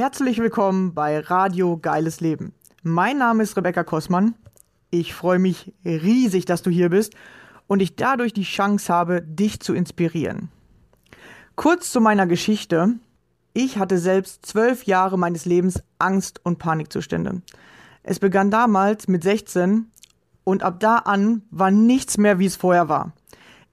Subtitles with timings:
[0.00, 2.54] Herzlich willkommen bei Radio Geiles Leben.
[2.82, 4.34] Mein Name ist Rebecca Kossmann.
[4.88, 7.12] Ich freue mich riesig, dass du hier bist
[7.66, 10.48] und ich dadurch die Chance habe, dich zu inspirieren.
[11.54, 12.94] Kurz zu meiner Geschichte.
[13.52, 17.42] Ich hatte selbst zwölf Jahre meines Lebens Angst- und Panikzustände.
[18.02, 19.90] Es begann damals mit 16
[20.44, 23.12] und ab da an war nichts mehr, wie es vorher war.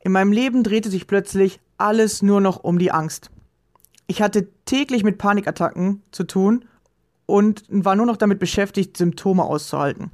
[0.01, 3.31] In meinem Leben drehte sich plötzlich alles nur noch um die Angst.
[4.07, 6.65] Ich hatte täglich mit Panikattacken zu tun
[7.25, 10.11] und war nur noch damit beschäftigt, Symptome auszuhalten.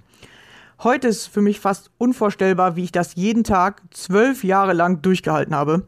[0.81, 5.55] Heute ist für mich fast unvorstellbar, wie ich das jeden Tag zwölf Jahre lang durchgehalten
[5.55, 5.85] habe.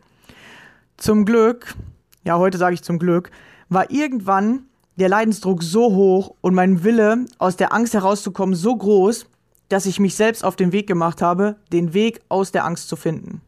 [0.97, 1.75] Zum Glück,
[2.23, 3.31] ja, heute sage ich zum Glück,
[3.69, 9.25] war irgendwann der Leidensdruck so hoch und mein Wille, aus der Angst herauszukommen, so groß,
[9.67, 12.95] dass ich mich selbst auf den Weg gemacht habe, den Weg aus der Angst zu
[12.95, 13.41] finden.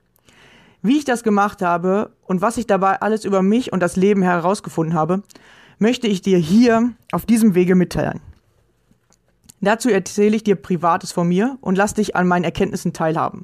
[0.88, 4.22] Wie ich das gemacht habe und was ich dabei alles über mich und das Leben
[4.22, 5.22] herausgefunden habe,
[5.80, 8.22] möchte ich dir hier auf diesem Wege mitteilen.
[9.60, 13.44] Dazu erzähle ich dir Privates von mir und lass dich an meinen Erkenntnissen teilhaben.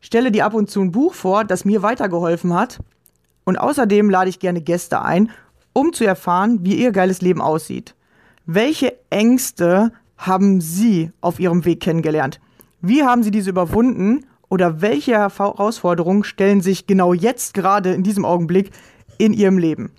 [0.00, 2.78] Stelle dir ab und zu ein Buch vor, das mir weitergeholfen hat
[3.44, 5.30] und außerdem lade ich gerne Gäste ein,
[5.74, 7.94] um zu erfahren, wie ihr geiles Leben aussieht.
[8.46, 12.40] Welche Ängste haben Sie auf Ihrem Weg kennengelernt?
[12.80, 18.24] Wie haben Sie diese überwunden oder welche Herausforderungen stellen sich genau jetzt gerade in diesem
[18.24, 18.70] Augenblick
[19.18, 19.90] in Ihrem Leben?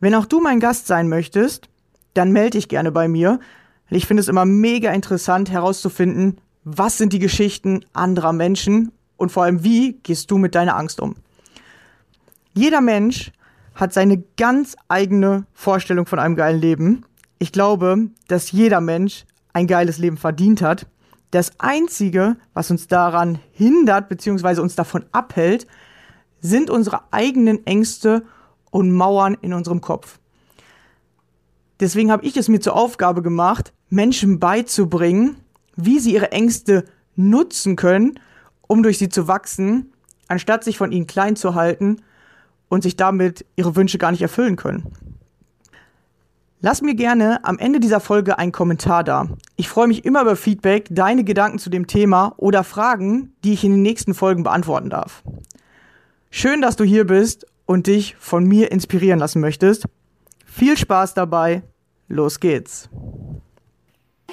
[0.00, 1.68] Wenn auch du mein Gast sein möchtest,
[2.14, 3.40] dann melde dich gerne bei mir.
[3.90, 9.44] Ich finde es immer mega interessant herauszufinden, was sind die Geschichten anderer Menschen und vor
[9.44, 11.16] allem, wie gehst du mit deiner Angst um?
[12.54, 13.32] Jeder Mensch
[13.74, 17.04] hat seine ganz eigene Vorstellung von einem geilen Leben.
[17.38, 20.86] Ich glaube, dass jeder Mensch ein geiles Leben verdient hat.
[21.30, 24.60] Das Einzige, was uns daran hindert bzw.
[24.60, 25.66] uns davon abhält,
[26.40, 28.24] sind unsere eigenen Ängste
[28.70, 30.18] und Mauern in unserem Kopf.
[31.80, 35.36] Deswegen habe ich es mir zur Aufgabe gemacht, Menschen beizubringen,
[35.76, 36.84] wie sie ihre Ängste
[37.14, 38.18] nutzen können,
[38.66, 39.92] um durch sie zu wachsen,
[40.28, 42.02] anstatt sich von ihnen klein zu halten
[42.68, 44.92] und sich damit ihre Wünsche gar nicht erfüllen können.
[46.60, 49.28] Lass mir gerne am Ende dieser Folge einen Kommentar da.
[49.54, 53.62] Ich freue mich immer über Feedback, deine Gedanken zu dem Thema oder Fragen, die ich
[53.62, 55.22] in den nächsten Folgen beantworten darf.
[56.30, 59.84] Schön, dass du hier bist und dich von mir inspirieren lassen möchtest.
[60.44, 61.62] Viel Spaß dabei.
[62.08, 62.88] Los geht's.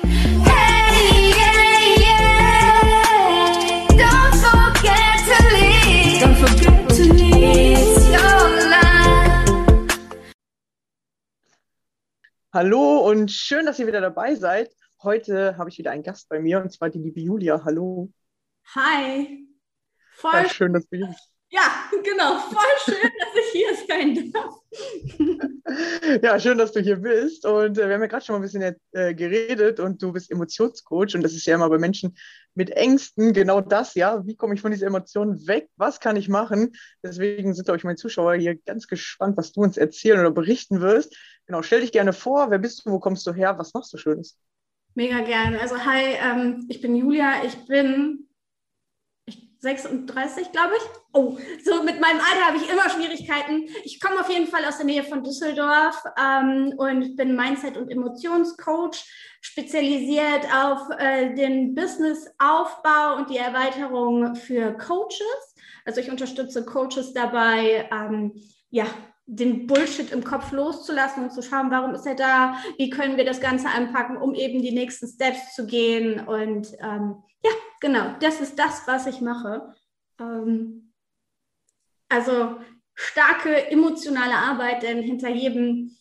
[0.01, 0.74] Hey,
[12.55, 14.73] Hallo und schön, dass ihr wieder dabei seid.
[15.03, 17.61] Heute habe ich wieder einen Gast bei mir und zwar die liebe Julia.
[17.65, 18.13] Hallo.
[18.73, 19.45] Hi.
[20.13, 21.33] Voll ja, schön, dass du hier bist.
[21.49, 22.37] Ja, genau.
[22.37, 26.23] Voll schön, dass ich hier sein darf.
[26.23, 27.45] ja, schön, dass du hier bist.
[27.45, 30.31] Und äh, wir haben ja gerade schon mal ein bisschen äh, geredet und du bist
[30.31, 32.15] Emotionscoach und das ist ja immer bei Menschen
[32.55, 34.25] mit Ängsten genau das, ja.
[34.25, 35.69] Wie komme ich von dieser Emotion weg?
[35.75, 36.75] Was kann ich machen?
[37.03, 41.15] Deswegen sind euch meine Zuschauer hier ganz gespannt, was du uns erzählen oder berichten wirst.
[41.45, 42.49] Genau, stell dich gerne vor.
[42.49, 42.91] Wer bist du?
[42.91, 43.57] Wo kommst du her?
[43.59, 44.37] Was machst du Schönes?
[44.95, 45.59] Mega gerne.
[45.59, 47.43] Also, hi, ähm, ich bin Julia.
[47.43, 48.24] Ich bin
[49.65, 50.83] 36, glaube ich.
[51.11, 53.67] Oh, so mit meinem Alter habe ich immer Schwierigkeiten.
[53.83, 57.89] Ich komme auf jeden Fall aus der Nähe von Düsseldorf ähm, und bin Mindset- und
[57.89, 59.03] Emotionscoach,
[59.41, 65.55] spezialisiert auf äh, den Businessaufbau und die Erweiterung für Coaches.
[65.83, 68.33] Also ich unterstütze Coaches dabei, ähm,
[68.69, 68.85] ja,
[69.27, 73.25] den Bullshit im Kopf loszulassen und zu schauen, warum ist er da, wie können wir
[73.25, 78.41] das Ganze anpacken, um eben die nächsten Steps zu gehen und ähm, ja, genau, das
[78.41, 79.73] ist das, was ich mache.
[80.19, 80.93] Ähm,
[82.09, 82.57] also
[82.95, 85.95] starke emotionale Arbeit, denn hinter jedem,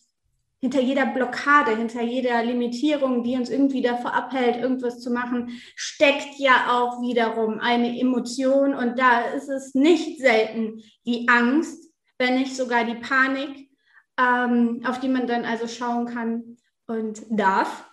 [0.59, 6.39] hinter jeder Blockade, hinter jeder Limitierung, die uns irgendwie davor abhält, irgendwas zu machen, steckt
[6.39, 8.73] ja auch wiederum eine Emotion.
[8.73, 13.69] Und da ist es nicht selten die Angst, wenn nicht sogar die Panik,
[14.17, 17.89] ähm, auf die man dann also schauen kann und darf.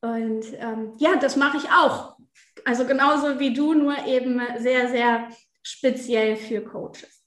[0.00, 2.09] Und ähm, ja, das mache ich auch.
[2.64, 5.28] Also genauso wie du, nur eben sehr, sehr
[5.62, 7.20] speziell für Coaches.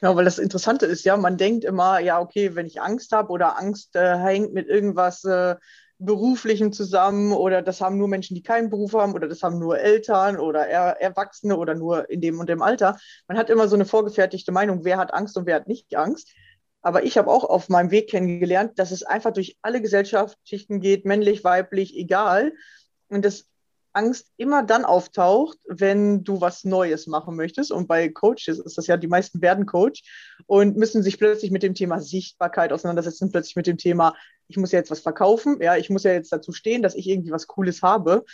[0.00, 3.32] Genau, weil das Interessante ist ja, man denkt immer, ja, okay, wenn ich Angst habe
[3.32, 5.56] oder Angst äh, hängt mit irgendwas äh,
[5.98, 9.80] Beruflichem zusammen oder das haben nur Menschen, die keinen Beruf haben oder das haben nur
[9.80, 12.96] Eltern oder er Erwachsene oder nur in dem und dem Alter.
[13.26, 16.32] Man hat immer so eine vorgefertigte Meinung, wer hat Angst und wer hat nicht Angst.
[16.80, 21.04] Aber ich habe auch auf meinem Weg kennengelernt, dass es einfach durch alle Gesellschaftsschichten geht,
[21.04, 22.52] männlich, weiblich, egal.
[23.08, 23.46] Und das
[23.98, 27.72] Angst immer dann auftaucht, wenn du was Neues machen möchtest.
[27.72, 30.02] Und bei Coaches ist das ja, die meisten werden Coach
[30.46, 34.14] und müssen sich plötzlich mit dem Thema Sichtbarkeit auseinandersetzen, plötzlich mit dem Thema,
[34.46, 37.08] ich muss ja jetzt was verkaufen, ja, ich muss ja jetzt dazu stehen, dass ich
[37.08, 38.24] irgendwie was Cooles habe.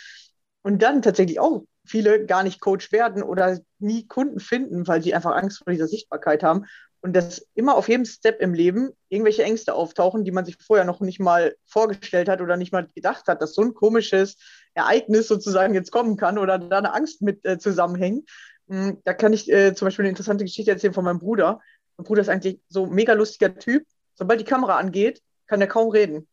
[0.61, 5.15] Und dann tatsächlich auch viele gar nicht Coach werden oder nie Kunden finden, weil sie
[5.15, 6.65] einfach Angst vor dieser Sichtbarkeit haben.
[7.01, 10.85] Und dass immer auf jedem Step im Leben irgendwelche Ängste auftauchen, die man sich vorher
[10.85, 14.37] noch nicht mal vorgestellt hat oder nicht mal gedacht hat, dass so ein komisches
[14.75, 18.29] Ereignis sozusagen jetzt kommen kann oder da eine Angst mit äh, zusammenhängt.
[18.67, 21.61] Hm, da kann ich äh, zum Beispiel eine interessante Geschichte erzählen von meinem Bruder.
[21.97, 23.85] Mein Bruder ist eigentlich so ein mega lustiger Typ.
[24.15, 26.27] Sobald die Kamera angeht, kann er kaum reden.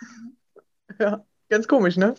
[0.98, 2.14] Ja, ganz komisch, ne?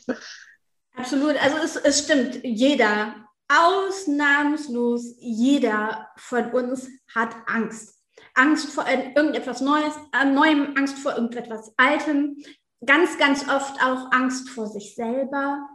[0.96, 1.36] Absolut.
[1.42, 3.16] Also es, es stimmt, jeder,
[3.48, 7.98] ausnahmslos jeder von uns hat Angst.
[8.36, 12.38] Angst vor irgendetwas Neues, äh, Neuem, Angst vor irgendetwas Altem,
[12.86, 15.68] ganz, ganz oft auch Angst vor sich selber.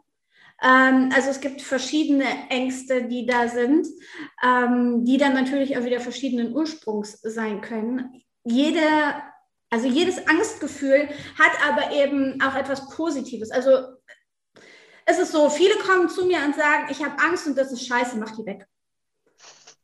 [0.63, 3.87] Ähm, also es gibt verschiedene Ängste, die da sind,
[4.43, 8.23] ähm, die dann natürlich auch wieder verschiedenen Ursprungs sein können.
[8.45, 8.81] Jede,
[9.71, 11.09] also jedes Angstgefühl
[11.39, 13.51] hat aber eben auch etwas Positives.
[13.51, 13.97] Also
[15.05, 17.87] es ist so, viele kommen zu mir und sagen, ich habe Angst und das ist
[17.87, 18.67] scheiße, mach die weg.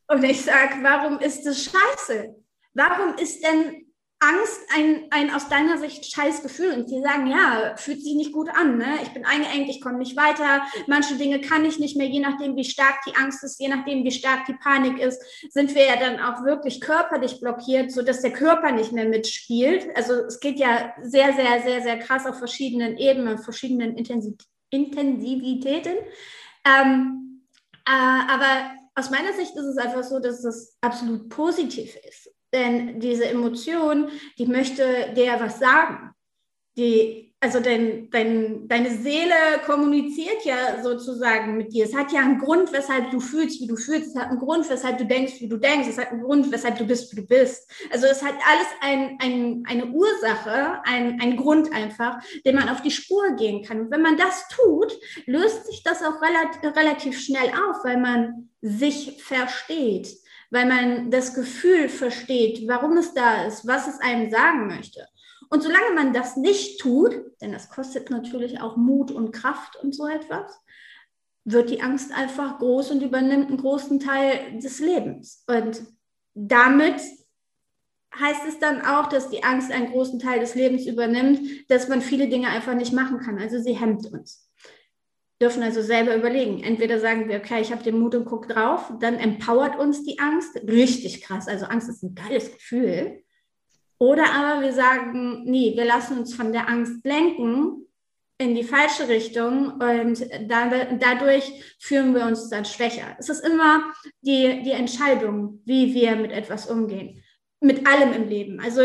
[0.07, 2.35] Und ich sage, warum ist das scheiße?
[2.73, 3.88] Warum ist denn
[4.21, 6.73] Angst ein, ein aus deiner Sicht scheiß Gefühl?
[6.73, 8.77] Und die sagen, ja, fühlt sich nicht gut an.
[8.77, 8.99] Ne?
[9.03, 10.63] Ich bin eingeengt, ich komme nicht weiter.
[10.87, 14.03] Manche Dinge kann ich nicht mehr, je nachdem, wie stark die Angst ist, je nachdem,
[14.03, 18.33] wie stark die Panik ist, sind wir ja dann auch wirklich körperlich blockiert, sodass der
[18.33, 19.87] Körper nicht mehr mitspielt.
[19.95, 23.95] Also es geht ja sehr, sehr, sehr, sehr krass auf verschiedenen Ebenen, verschiedenen
[24.69, 25.95] Intensivitäten.
[26.65, 27.45] Ähm,
[27.87, 32.29] äh, aber aus meiner Sicht ist es einfach so, dass es absolut positiv ist.
[32.53, 36.11] Denn diese Emotion, die möchte dir was sagen.
[36.77, 39.33] Die, also dein, dein, deine Seele
[39.65, 41.85] kommuniziert ja sozusagen mit dir.
[41.85, 44.07] Es hat ja einen Grund, weshalb du fühlst, wie du fühlst.
[44.07, 45.87] Es hat einen Grund, weshalb du denkst, wie du denkst.
[45.87, 47.69] Es hat einen Grund, weshalb du bist, wie du bist.
[47.91, 52.81] Also es hat alles ein, ein, eine Ursache, ein, ein Grund einfach, den man auf
[52.81, 53.81] die Spur gehen kann.
[53.81, 58.49] Und wenn man das tut, löst sich das auch relativ, relativ schnell auf, weil man
[58.61, 60.09] sich versteht
[60.49, 65.07] weil man das Gefühl versteht, warum es da ist, was es einem sagen möchte.
[65.49, 69.95] Und solange man das nicht tut, denn das kostet natürlich auch Mut und Kraft und
[69.95, 70.59] so etwas,
[71.45, 75.43] wird die Angst einfach groß und übernimmt einen großen Teil des Lebens.
[75.47, 75.81] Und
[76.35, 77.01] damit
[78.19, 82.01] heißt es dann auch, dass die Angst einen großen Teil des Lebens übernimmt, dass man
[82.01, 83.39] viele Dinge einfach nicht machen kann.
[83.39, 84.48] Also sie hemmt uns
[85.41, 86.63] dürfen also selber überlegen.
[86.63, 90.19] Entweder sagen wir, okay, ich habe den Mut und guck drauf, dann empowert uns die
[90.19, 90.55] Angst.
[90.67, 91.47] Richtig krass.
[91.47, 93.23] Also Angst ist ein geiles Gefühl.
[93.97, 97.85] Oder aber wir sagen, nee, wir lassen uns von der Angst lenken
[98.37, 103.17] in die falsche Richtung und dadurch fühlen wir uns dann schwächer.
[103.19, 107.21] Es ist immer die, die Entscheidung, wie wir mit etwas umgehen.
[107.59, 108.61] Mit allem im Leben.
[108.61, 108.81] Also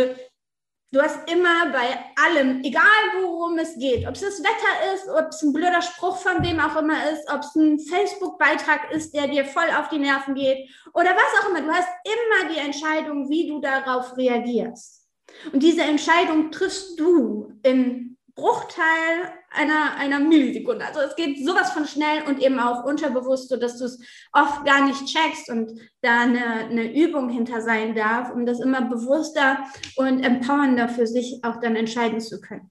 [0.95, 1.89] Du hast immer bei
[2.25, 2.85] allem, egal
[3.21, 6.61] worum es geht, ob es das Wetter ist, ob es ein blöder Spruch von wem
[6.61, 10.71] auch immer ist, ob es ein Facebook-Beitrag ist, der dir voll auf die Nerven geht
[10.93, 11.63] oder was auch immer.
[11.63, 15.09] Du hast immer die Entscheidung, wie du darauf reagierst.
[15.53, 20.85] Und diese Entscheidung triffst du in Bruchteil einer, einer Millisekunde.
[20.85, 24.01] Also es geht sowas von schnell und eben auch unterbewusst, sodass du es
[24.33, 28.83] oft gar nicht checkst und da eine, eine Übung hinter sein darf, um das immer
[28.89, 29.59] bewusster
[29.97, 32.71] und empowernder für sich auch dann entscheiden zu können.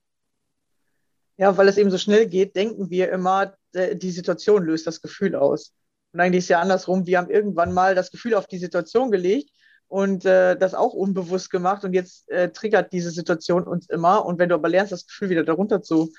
[1.37, 5.01] Ja, weil es eben so schnell geht, denken wir immer, äh, die Situation löst das
[5.01, 5.73] Gefühl aus.
[6.11, 9.09] Und eigentlich ist es ja andersrum, wir haben irgendwann mal das Gefühl auf die Situation
[9.11, 9.49] gelegt
[9.93, 14.25] und äh, das auch unbewusst gemacht und jetzt äh, triggert diese Situation uns immer.
[14.25, 16.11] Und wenn du aber lernst, das Gefühl wieder darunter zu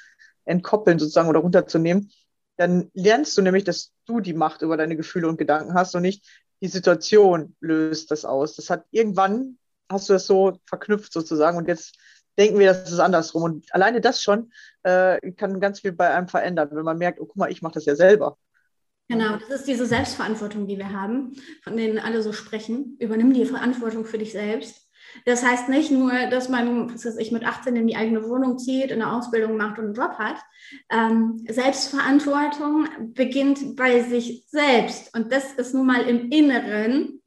[0.45, 2.13] entkoppeln sozusagen oder runterzunehmen,
[2.57, 6.03] dann lernst du nämlich, dass du die Macht über deine Gefühle und Gedanken hast und
[6.03, 6.25] nicht
[6.63, 8.55] die Situation löst das aus.
[8.55, 9.59] Das hat irgendwann
[9.91, 11.99] hast du das so verknüpft sozusagen und jetzt
[12.39, 13.43] denken wir, das ist andersrum.
[13.43, 14.53] Und alleine das schon
[14.85, 17.75] äh, kann ganz viel bei einem verändern, wenn man merkt, oh guck mal, ich mache
[17.75, 18.39] das ja selber.
[19.09, 21.33] Genau, das ist diese Selbstverantwortung, die wir haben,
[21.63, 22.97] von denen alle so sprechen.
[22.99, 24.85] Übernimm die Verantwortung für dich selbst.
[25.27, 28.59] Das heißt nicht nur, dass man, was weiß ich, mit 18 in die eigene Wohnung
[28.59, 30.39] zieht, eine Ausbildung macht und einen Job hat.
[30.91, 35.15] Ähm, Selbstverantwortung beginnt bei sich selbst.
[35.15, 37.21] Und das ist nun mal im Inneren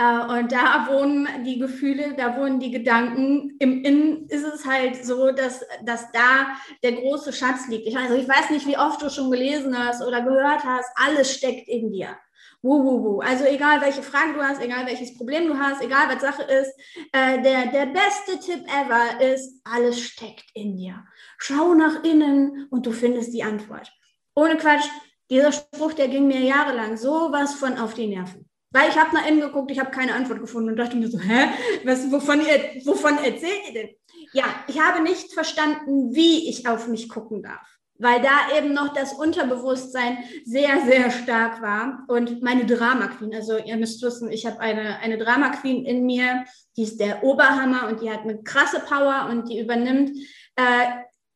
[0.00, 3.56] und da wohnen die Gefühle, da wohnen die Gedanken.
[3.60, 6.48] Im Innen ist es halt so, dass, dass da
[6.82, 7.86] der große Schatz liegt.
[7.86, 11.36] Ich, also ich weiß nicht, wie oft du schon gelesen hast oder gehört hast, alles
[11.36, 12.16] steckt in dir.
[12.62, 13.20] Wuh, wuh, wuh.
[13.20, 16.72] Also egal, welche Fragen du hast, egal welches Problem du hast, egal was Sache ist,
[17.12, 21.04] äh, der, der beste Tipp ever ist, alles steckt in dir.
[21.38, 23.92] Schau nach innen und du findest die Antwort.
[24.34, 24.88] Ohne Quatsch,
[25.28, 28.51] Dieser Spruch, der ging mir jahrelang sowas von auf die Nerven.
[28.72, 31.18] Weil ich habe nach innen geguckt, ich habe keine Antwort gefunden und dachte mir so,
[31.18, 31.48] hä,
[31.84, 33.90] was, wovon, ihr, wovon erzählt ihr denn?
[34.32, 38.92] Ja, ich habe nicht verstanden, wie ich auf mich gucken darf weil da eben noch
[38.92, 42.04] das Unterbewusstsein sehr, sehr stark war.
[42.08, 46.04] Und meine Drama Queen, also ihr müsst wissen, ich habe eine, eine Drama Queen in
[46.04, 46.44] mir,
[46.76, 50.10] die ist der Oberhammer und die hat eine krasse Power und die übernimmt,
[50.56, 50.86] äh,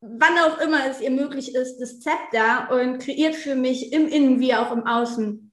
[0.01, 4.41] wann auch immer es ihr möglich ist, das Zepter und kreiert für mich im Innen
[4.41, 5.46] wie auch im Außen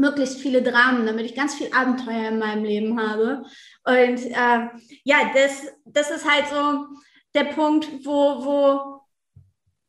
[0.00, 3.44] möglichst viele Dramen, damit ich ganz viel Abenteuer in meinem Leben habe.
[3.84, 4.68] Und äh,
[5.04, 6.86] ja, das, das ist halt so
[7.34, 9.00] der Punkt, wo, wo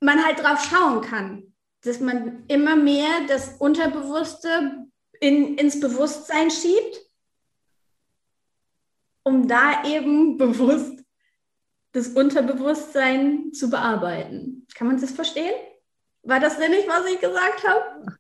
[0.01, 1.53] man halt drauf schauen kann,
[1.83, 4.85] dass man immer mehr das Unterbewusste
[5.21, 6.99] in, ins Bewusstsein schiebt,
[9.23, 11.03] um da eben bewusst
[11.93, 14.67] das Unterbewusstsein zu bearbeiten.
[14.75, 15.53] Kann man das verstehen?
[16.23, 18.17] War das denn nicht, was ich gesagt habe?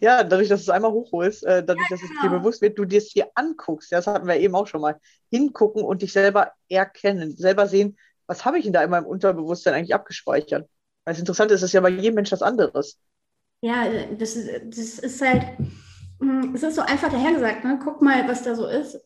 [0.00, 2.38] Ja, dadurch, dass du es einmal hochholst, äh, dadurch, ja, dass es dir genau.
[2.38, 5.00] bewusst wird, du dir es hier anguckst, ja, das hatten wir eben auch schon mal,
[5.30, 9.74] hingucken und dich selber erkennen, selber sehen, was habe ich denn da in meinem Unterbewusstsein
[9.74, 10.68] eigentlich abgespeichert?
[11.04, 12.98] Weil das Interessante ist, es ist ja bei jedem Mensch was anderes.
[13.62, 13.86] Ja,
[14.18, 15.44] das ist, das ist halt,
[16.20, 17.78] hm, es ist so einfach dahergesagt, ne?
[17.82, 19.00] guck mal, was da so ist.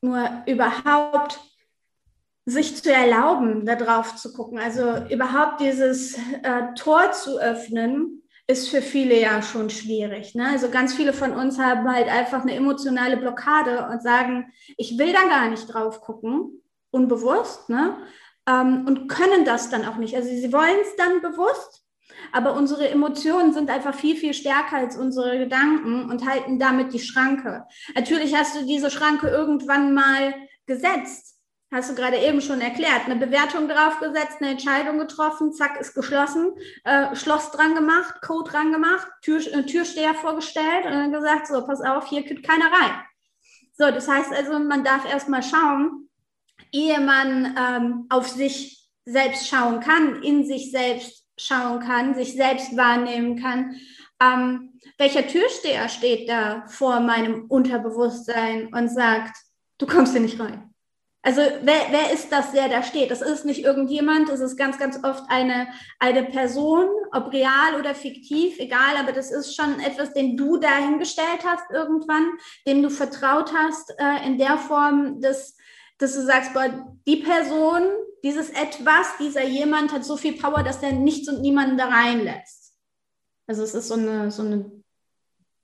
[0.00, 1.40] Nur überhaupt
[2.46, 8.17] sich zu erlauben, da drauf zu gucken, also überhaupt dieses äh, Tor zu öffnen,
[8.50, 10.34] ist für viele ja schon schwierig.
[10.34, 10.48] Ne?
[10.48, 15.12] Also ganz viele von uns haben halt einfach eine emotionale Blockade und sagen, ich will
[15.12, 17.68] da gar nicht drauf gucken, unbewusst.
[17.68, 17.96] Ne?
[18.48, 20.16] ähm, und können das dann auch nicht.
[20.16, 21.84] Also sie wollen es dann bewusst,
[22.32, 27.00] aber unsere Emotionen sind einfach viel, viel stärker als unsere Gedanken und halten damit die
[27.00, 27.66] Schranke.
[27.94, 30.34] Natürlich hast du diese Schranke irgendwann mal
[30.66, 31.37] gesetzt.
[31.70, 33.04] Hast du gerade eben schon erklärt.
[33.04, 36.52] Eine Bewertung draufgesetzt, eine Entscheidung getroffen, zack, ist geschlossen,
[36.84, 41.66] äh, Schloss dran gemacht, Code dran gemacht, Tür, äh, Türsteher vorgestellt und dann gesagt, so,
[41.66, 43.02] pass auf, hier kommt keiner rein.
[43.76, 46.08] So, das heißt also, man darf erstmal schauen,
[46.72, 52.76] ehe man ähm, auf sich selbst schauen kann, in sich selbst schauen kann, sich selbst
[52.78, 53.76] wahrnehmen kann.
[54.20, 59.36] Ähm, welcher Türsteher steht da vor meinem Unterbewusstsein und sagt,
[59.76, 60.67] du kommst hier nicht rein?
[61.28, 63.10] Also wer, wer ist das, der da steht?
[63.10, 65.68] Das ist nicht irgendjemand, das ist ganz, ganz oft eine,
[65.98, 71.44] eine Person, ob real oder fiktiv, egal, aber das ist schon etwas, den du dahingestellt
[71.44, 72.30] hast irgendwann,
[72.66, 75.54] dem du vertraut hast äh, in der Form des
[75.98, 77.82] dass du sagst, boah, die Person,
[78.22, 82.72] dieses Etwas, dieser jemand hat so viel Power, dass der nichts und niemanden da reinlässt.
[83.46, 84.70] Also es ist so eine, so eine,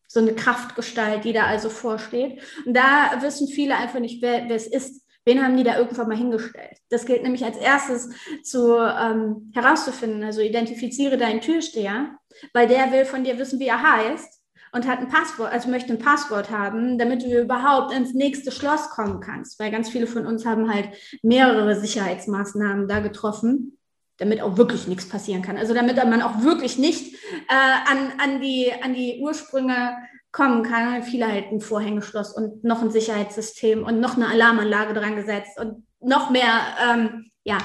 [0.08, 2.42] so eine Kraftgestalt, die da also vorsteht.
[2.66, 5.03] Und da wissen viele einfach nicht, wer, wer es ist.
[5.24, 6.78] Wen haben die da irgendwann mal hingestellt?
[6.90, 8.10] Das gilt nämlich als erstes
[8.42, 10.22] zu ähm, herauszufinden.
[10.22, 12.18] Also identifiziere deinen Türsteher,
[12.52, 15.92] weil der will von dir wissen, wie er heißt und hat ein Passwort, also möchte
[15.92, 19.58] ein Passwort haben, damit du überhaupt ins nächste Schloss kommen kannst.
[19.58, 20.88] Weil ganz viele von uns haben halt
[21.22, 23.78] mehrere Sicherheitsmaßnahmen da getroffen,
[24.18, 25.56] damit auch wirklich nichts passieren kann.
[25.56, 29.96] Also damit man auch wirklich nicht äh, an, an, die, an die Ursprünge
[30.34, 31.04] kommen kann.
[31.04, 35.86] Viele halt ein Vorhängeschloss und noch ein Sicherheitssystem und noch eine Alarmanlage dran gesetzt und
[36.00, 37.58] noch mehr, ähm, ja,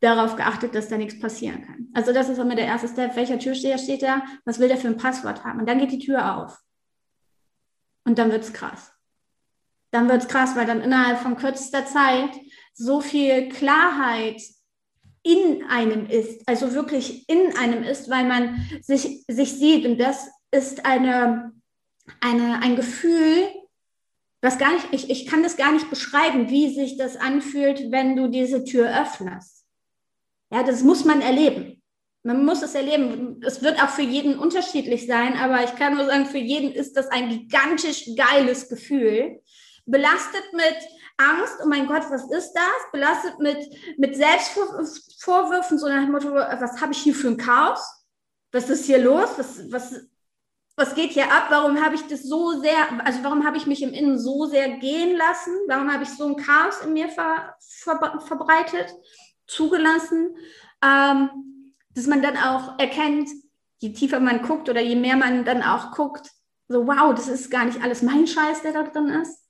[0.00, 1.88] darauf geachtet, dass da nichts passieren kann.
[1.92, 3.14] Also das ist immer der erste Step.
[3.14, 4.22] Welcher Türsteher steht da?
[4.46, 5.60] Was will der für ein Passwort haben?
[5.60, 6.58] Und dann geht die Tür auf.
[8.06, 8.94] Und dann wird es krass.
[9.90, 12.30] Dann wird es krass, weil dann innerhalb von kürzester Zeit
[12.72, 14.40] so viel Klarheit
[15.22, 19.84] in einem ist, also wirklich in einem ist, weil man sich, sich sieht.
[19.84, 21.52] Und das ist eine,
[22.20, 23.48] eine, ein Gefühl,
[24.42, 28.16] was gar nicht, ich, ich kann das gar nicht beschreiben, wie sich das anfühlt, wenn
[28.16, 29.64] du diese Tür öffnest.
[30.50, 31.82] Ja, das muss man erleben.
[32.22, 33.40] Man muss es erleben.
[33.44, 36.96] Es wird auch für jeden unterschiedlich sein, aber ich kann nur sagen, für jeden ist
[36.96, 39.40] das ein gigantisch geiles Gefühl.
[39.86, 40.76] Belastet mit
[41.16, 42.92] Angst, oh mein Gott, was ist das?
[42.92, 43.58] Belastet mit,
[43.98, 47.80] mit Selbstvorwürfen, so nach dem Motto, was habe ich hier für ein Chaos?
[48.52, 49.28] Was ist hier los?
[49.36, 49.94] Was, was,
[50.76, 51.46] was geht hier ab?
[51.50, 54.78] Warum habe ich das so sehr, also warum habe ich mich im Innen so sehr
[54.78, 55.52] gehen lassen?
[55.68, 58.94] Warum habe ich so ein Chaos in mir ver, ver, verbreitet?
[59.50, 60.36] zugelassen,
[60.82, 63.28] ähm, dass man dann auch erkennt,
[63.78, 66.30] je tiefer man guckt oder je mehr man dann auch guckt,
[66.68, 69.44] so wow, das ist gar nicht alles mein Scheiß, der da drin ist.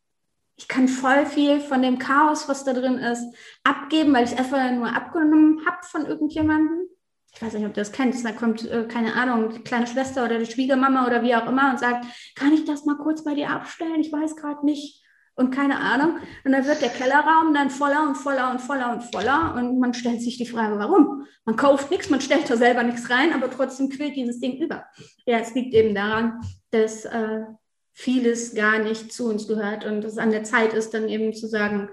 [0.57, 3.23] Ich kann voll viel von dem Chaos, was da drin ist,
[3.65, 6.89] abgeben, weil ich einfach nur abgenommen habe von irgendjemandem.
[7.33, 8.25] Ich weiß nicht, ob du das kennst.
[8.25, 11.71] Da kommt, äh, keine Ahnung, die kleine Schwester oder die Schwiegermama oder wie auch immer
[11.71, 14.01] und sagt, kann ich das mal kurz bei dir abstellen?
[14.01, 15.03] Ich weiß gerade nicht.
[15.41, 16.19] und keine Ahnung.
[16.45, 19.55] Und dann wird der Kellerraum dann voller und voller und voller und voller.
[19.57, 21.27] Und man stellt sich die Frage, warum?
[21.47, 24.85] Man kauft nichts, man stellt da selber nichts rein, aber trotzdem quillt dieses Ding über.
[25.27, 27.45] Ja, es liegt eben daran, dass äh,
[27.93, 31.47] vieles gar nicht zu uns gehört und es an der Zeit ist, dann eben zu
[31.49, 31.89] sagen,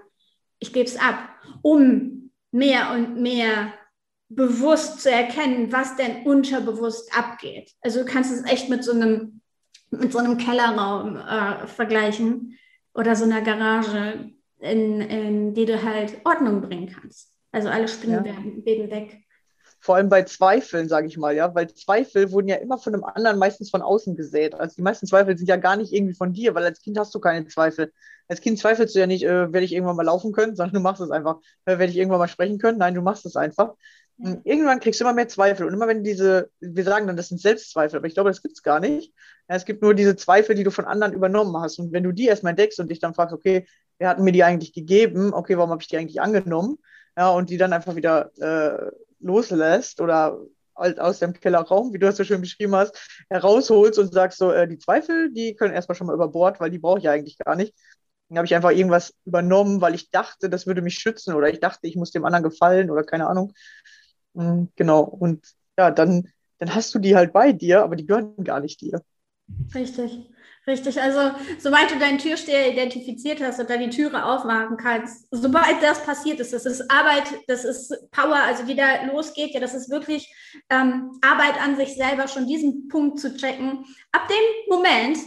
[0.60, 1.29] ich gebe es ab,
[1.62, 3.72] um mehr und mehr
[4.29, 7.72] bewusst zu erkennen, was denn unterbewusst abgeht.
[7.81, 9.41] Also du kannst es echt mit so einem,
[9.89, 12.57] mit so einem Kellerraum äh, vergleichen
[12.93, 17.31] oder so einer Garage, in, in die du halt Ordnung bringen kannst.
[17.51, 18.36] Also alle Spinnen ja.
[18.65, 19.24] werden, weg.
[19.79, 23.03] Vor allem bei Zweifeln, sage ich mal, ja, weil Zweifel wurden ja immer von einem
[23.03, 24.55] anderen meistens von außen gesät.
[24.55, 27.13] Also die meisten Zweifel sind ja gar nicht irgendwie von dir, weil als Kind hast
[27.15, 27.93] du keine Zweifel.
[28.27, 30.79] Als Kind zweifelst du ja nicht, äh, werde ich irgendwann mal laufen können, sondern du
[30.81, 31.38] machst es einfach.
[31.65, 32.79] Äh, werde ich irgendwann mal sprechen können?
[32.79, 33.75] Nein, du machst es einfach.
[34.19, 35.67] Und irgendwann kriegst du immer mehr Zweifel.
[35.67, 38.55] Und immer wenn diese, wir sagen dann, das sind Selbstzweifel, aber ich glaube, das gibt
[38.55, 39.13] es gar nicht.
[39.47, 41.79] Es gibt nur diese Zweifel, die du von anderen übernommen hast.
[41.79, 43.67] Und wenn du die erstmal entdeckst und dich dann fragst, okay,
[44.00, 45.33] wer hat mir die eigentlich gegeben?
[45.33, 46.77] Okay, warum habe ich die eigentlich angenommen?
[47.15, 50.39] Ja, und die dann einfach wieder äh, loslässt oder
[50.75, 52.95] halt aus dem Kellerraum, wie du das so schön beschrieben hast,
[53.29, 56.69] herausholst und sagst so, äh, die Zweifel, die können erstmal schon mal über Bord, weil
[56.69, 57.74] die brauche ich eigentlich gar nicht.
[58.29, 61.59] Dann habe ich einfach irgendwas übernommen, weil ich dachte, das würde mich schützen oder ich
[61.59, 63.53] dachte, ich muss dem anderen gefallen oder keine Ahnung.
[64.38, 65.01] Mhm, genau.
[65.01, 65.46] Und
[65.77, 66.29] ja, dann,
[66.60, 69.01] dann hast du die halt bei dir, aber die gehören gar nicht dir.
[69.74, 70.29] Richtig.
[70.67, 75.82] Richtig, also sobald du deinen Türsteher identifiziert hast und dann die Türe aufmachen kannst, sobald
[75.82, 79.74] das passiert ist, das ist Arbeit, das ist Power, also wie da losgeht, ja, das
[79.74, 80.29] ist wirklich
[80.70, 83.86] ähm, Arbeit an sich selber, schon diesen Punkt zu checken.
[84.12, 85.17] Ab dem Moment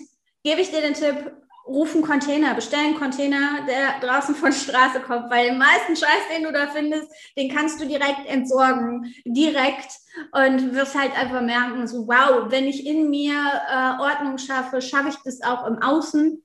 [0.45, 1.33] gebe ich dir den Tipp,
[1.67, 6.29] ruf einen Container, bestell einen Container, der draußen von Straße kommt, weil den meisten Scheiß,
[6.35, 9.93] den du da findest, den kannst du direkt entsorgen, direkt
[10.33, 15.11] und wirst halt einfach merken, so wow, wenn ich in mir äh, Ordnung schaffe, schaffe
[15.11, 16.43] ich das auch im Außen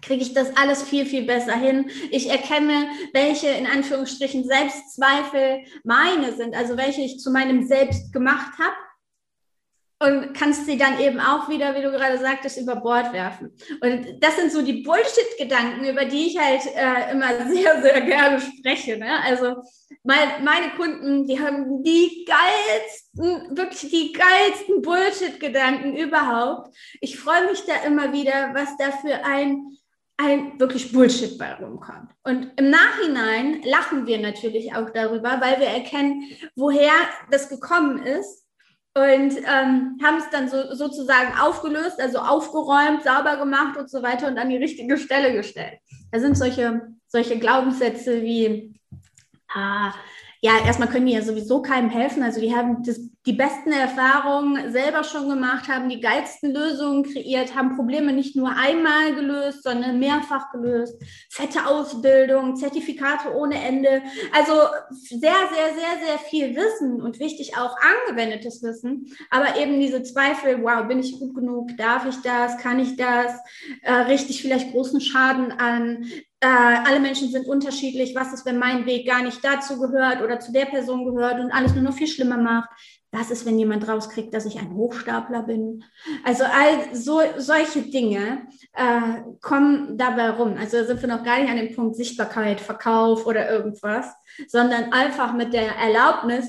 [0.00, 1.90] kriege ich das alles viel, viel besser hin.
[2.12, 8.52] Ich erkenne, welche in Anführungsstrichen Selbstzweifel meine sind, also welche ich zu meinem Selbst gemacht
[8.58, 8.76] habe
[10.00, 13.52] und kannst sie dann eben auch wieder, wie du gerade sagtest, über Bord werfen.
[13.80, 18.40] Und das sind so die Bullshit-Gedanken, über die ich halt äh, immer sehr, sehr gerne
[18.40, 18.96] spreche.
[18.96, 19.22] Ne?
[19.24, 19.56] Also
[20.04, 26.74] mein, meine Kunden, die haben die geilsten, wirklich die geilsten Bullshit-Gedanken überhaupt.
[27.00, 29.78] Ich freue mich da immer wieder, was da für ein
[30.20, 32.10] ein wirklich Bullshit bei rumkommt.
[32.24, 36.24] Und im Nachhinein lachen wir natürlich auch darüber, weil wir erkennen,
[36.56, 36.90] woher
[37.30, 38.47] das gekommen ist
[38.98, 44.28] und ähm, haben es dann so, sozusagen aufgelöst, also aufgeräumt, sauber gemacht und so weiter
[44.28, 45.78] und an die richtige Stelle gestellt.
[46.10, 48.74] Da sind solche, solche Glaubenssätze wie,
[49.54, 49.92] ah,
[50.40, 52.22] ja, erstmal können die ja sowieso keinem helfen.
[52.22, 57.56] Also die haben das, die besten Erfahrungen selber schon gemacht, haben die geilsten Lösungen kreiert,
[57.56, 61.02] haben Probleme nicht nur einmal gelöst, sondern mehrfach gelöst.
[61.28, 64.02] Fette Ausbildung, Zertifikate ohne Ende.
[64.32, 64.52] Also
[64.90, 69.06] sehr, sehr, sehr, sehr viel Wissen und wichtig auch angewendetes Wissen.
[69.30, 71.76] Aber eben diese Zweifel, wow, bin ich gut genug?
[71.76, 72.58] Darf ich das?
[72.58, 73.32] Kann ich das?
[73.82, 76.04] Äh, richtig vielleicht großen Schaden an?
[76.40, 80.38] Äh, alle Menschen sind unterschiedlich, was ist, wenn mein Weg gar nicht dazu gehört oder
[80.38, 82.70] zu der Person gehört und alles nur noch viel schlimmer macht.
[83.10, 85.82] Was ist, wenn jemand rauskriegt, dass ich ein Hochstapler bin?
[86.24, 90.56] Also all so, solche Dinge äh, kommen dabei rum.
[90.58, 94.06] Also sind wir noch gar nicht an dem Punkt Sichtbarkeit, Verkauf oder irgendwas,
[94.46, 96.46] sondern einfach mit der Erlaubnis,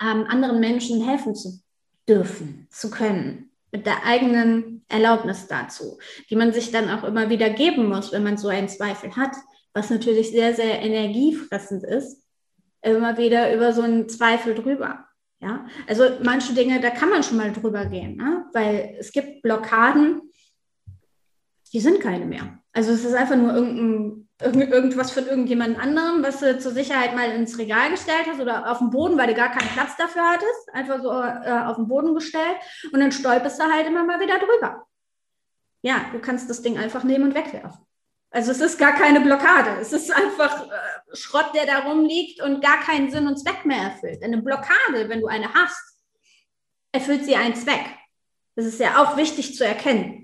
[0.00, 1.60] ähm, anderen Menschen helfen zu
[2.06, 5.98] dürfen, zu können mit der eigenen Erlaubnis dazu,
[6.30, 9.32] die man sich dann auch immer wieder geben muss, wenn man so einen Zweifel hat,
[9.72, 12.22] was natürlich sehr, sehr energiefressend ist,
[12.82, 15.06] immer wieder über so einen Zweifel drüber.
[15.40, 18.46] Ja, also manche Dinge, da kann man schon mal drüber gehen, ne?
[18.52, 20.22] weil es gibt Blockaden,
[21.72, 22.60] die sind keine mehr.
[22.72, 27.30] Also es ist einfach nur irgendein, irgendwas von irgendjemand anderem, was du zur Sicherheit mal
[27.30, 30.72] ins Regal gestellt hast oder auf dem Boden, weil du gar keinen Platz dafür hattest,
[30.72, 32.56] einfach so äh, auf den Boden gestellt
[32.92, 34.86] und dann stolperst du halt immer mal wieder drüber.
[35.82, 37.86] Ja, du kannst das Ding einfach nehmen und wegwerfen.
[38.30, 39.78] Also es ist gar keine Blockade.
[39.80, 43.82] Es ist einfach äh, Schrott, der da rumliegt und gar keinen Sinn und Zweck mehr
[43.82, 44.24] erfüllt.
[44.24, 46.00] Eine Blockade, wenn du eine hast,
[46.90, 47.84] erfüllt sie einen Zweck.
[48.56, 50.23] Das ist ja auch wichtig zu erkennen.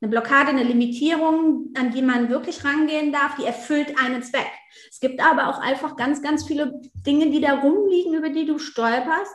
[0.00, 4.50] Eine Blockade, eine Limitierung, an die man wirklich rangehen darf, die erfüllt einen Zweck.
[4.90, 8.58] Es gibt aber auch einfach ganz, ganz viele Dinge, die da rumliegen, über die du
[8.58, 9.34] stolperst,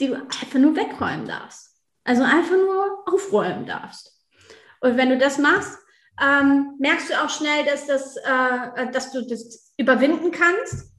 [0.00, 1.76] die du einfach nur wegräumen darfst.
[2.04, 4.16] Also einfach nur aufräumen darfst.
[4.80, 5.78] Und wenn du das machst,
[6.22, 10.92] ähm, merkst du auch schnell, dass, das, äh, dass du das überwinden kannst.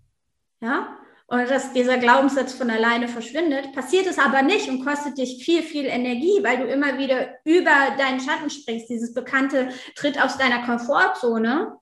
[0.59, 0.97] Ja?
[1.27, 3.73] Und dass dieser Glaubenssatz von alleine verschwindet.
[3.73, 7.95] Passiert es aber nicht und kostet dich viel, viel Energie, weil du immer wieder über
[7.97, 8.89] deinen Schatten springst.
[8.89, 11.77] Dieses bekannte Tritt aus deiner Komfortzone.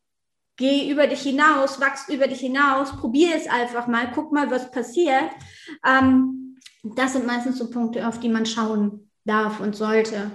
[0.57, 4.71] Geh über dich hinaus, wachst über dich hinaus, probier es einfach mal, guck mal, was
[4.71, 5.29] passiert.
[5.85, 10.31] Ähm, das sind meistens so Punkte, auf die man schauen darf und sollte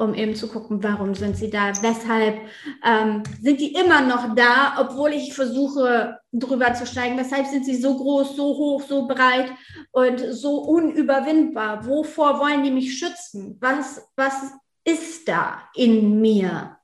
[0.00, 2.40] um eben zu gucken, warum sind sie da, weshalb
[2.82, 7.76] ähm, sind die immer noch da, obwohl ich versuche, drüber zu steigen, weshalb sind sie
[7.76, 9.52] so groß, so hoch, so breit
[9.90, 14.52] und so unüberwindbar, wovor wollen die mich schützen, was, was
[14.84, 16.78] ist da in mir?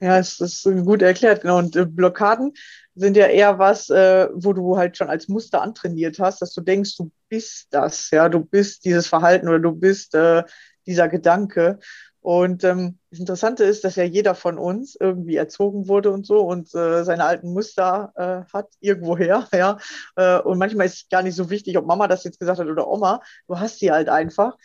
[0.00, 1.58] Ja, es ist gut erklärt, genau.
[1.58, 2.52] Und äh, Blockaden
[2.96, 6.62] sind ja eher was, äh, wo du halt schon als Muster antrainiert hast, dass du
[6.62, 10.42] denkst, du bist das, ja, du bist dieses Verhalten oder du bist äh,
[10.86, 11.78] dieser Gedanke.
[12.20, 16.40] Und ähm, das Interessante ist, dass ja jeder von uns irgendwie erzogen wurde und so
[16.40, 19.78] und äh, seine alten Muster äh, hat irgendwoher, ja.
[20.16, 22.66] Äh, und manchmal ist es gar nicht so wichtig, ob Mama das jetzt gesagt hat
[22.66, 23.22] oder Oma.
[23.46, 24.56] Du hast sie halt einfach.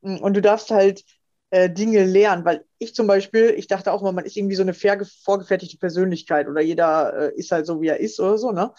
[0.00, 1.02] Und du darfst halt
[1.50, 4.62] äh, Dinge lernen, weil ich zum Beispiel, ich dachte auch mal, man ist irgendwie so
[4.62, 8.72] eine vorgefertigte Persönlichkeit oder jeder äh, ist halt so, wie er ist oder so, ne?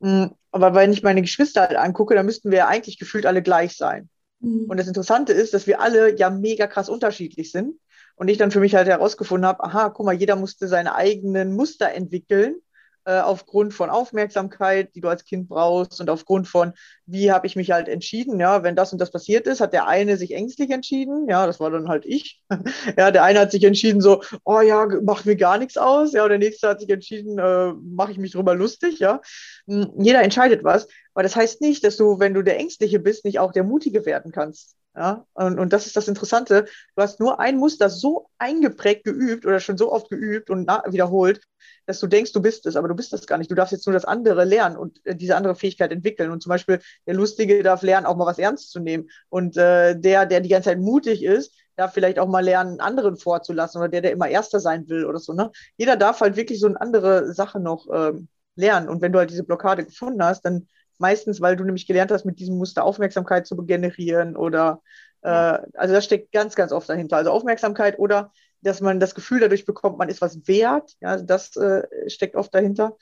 [0.00, 3.42] Mm, aber wenn ich meine Geschwister halt angucke, dann müssten wir ja eigentlich gefühlt alle
[3.42, 4.08] gleich sein.
[4.40, 4.66] Mhm.
[4.68, 7.78] Und das Interessante ist, dass wir alle ja mega krass unterschiedlich sind.
[8.16, 11.54] Und ich dann für mich halt herausgefunden habe, aha, guck mal, jeder musste seine eigenen
[11.54, 12.56] Muster entwickeln
[13.04, 16.72] äh, aufgrund von Aufmerksamkeit, die du als Kind brauchst und aufgrund von,
[17.06, 19.86] wie habe ich mich halt entschieden, ja, wenn das und das passiert ist, hat der
[19.86, 22.42] eine sich ängstlich entschieden, ja, das war dann halt ich.
[22.98, 26.22] ja, der eine hat sich entschieden so, oh ja, macht mir gar nichts aus, ja,
[26.24, 29.20] und der nächste hat sich entschieden, äh, mache ich mich drüber lustig, ja.
[29.66, 33.24] Hm, jeder entscheidet was, aber das heißt nicht, dass du, wenn du der Ängstliche bist,
[33.24, 34.76] nicht auch der Mutige werden kannst.
[34.96, 36.66] Ja, und, und das ist das Interessante.
[36.96, 41.40] Du hast nur ein Muster so eingeprägt geübt oder schon so oft geübt und wiederholt,
[41.86, 43.50] dass du denkst, du bist es, aber du bist das gar nicht.
[43.50, 46.30] Du darfst jetzt nur das andere lernen und äh, diese andere Fähigkeit entwickeln.
[46.32, 49.08] Und zum Beispiel der Lustige darf lernen, auch mal was ernst zu nehmen.
[49.28, 53.16] Und äh, der, der die ganze Zeit mutig ist, darf vielleicht auch mal lernen, anderen
[53.16, 55.32] vorzulassen oder der, der immer Erster sein will oder so.
[55.32, 55.52] Ne?
[55.76, 58.88] Jeder darf halt wirklich so eine andere Sache noch ähm, lernen.
[58.88, 60.66] Und wenn du halt diese Blockade gefunden hast, dann
[61.00, 64.82] Meistens, weil du nämlich gelernt hast, mit diesem Muster Aufmerksamkeit zu generieren oder
[65.22, 67.16] äh, also das steckt ganz, ganz oft dahinter.
[67.16, 68.32] Also Aufmerksamkeit oder
[68.62, 70.92] dass man das Gefühl dadurch bekommt, man ist was wert.
[71.00, 72.96] Ja, das äh, steckt oft dahinter.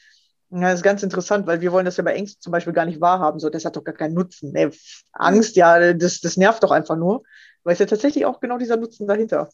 [0.50, 2.86] Ja, das ist ganz interessant, weil wir wollen das ja bei Ängsten zum Beispiel gar
[2.86, 3.40] nicht wahrhaben.
[3.40, 4.52] So, das hat doch gar keinen Nutzen.
[4.52, 4.70] Nee,
[5.12, 7.24] Angst, ja, das, das nervt doch einfach nur.
[7.64, 9.50] Weil es ja tatsächlich auch genau dieser Nutzen dahinter.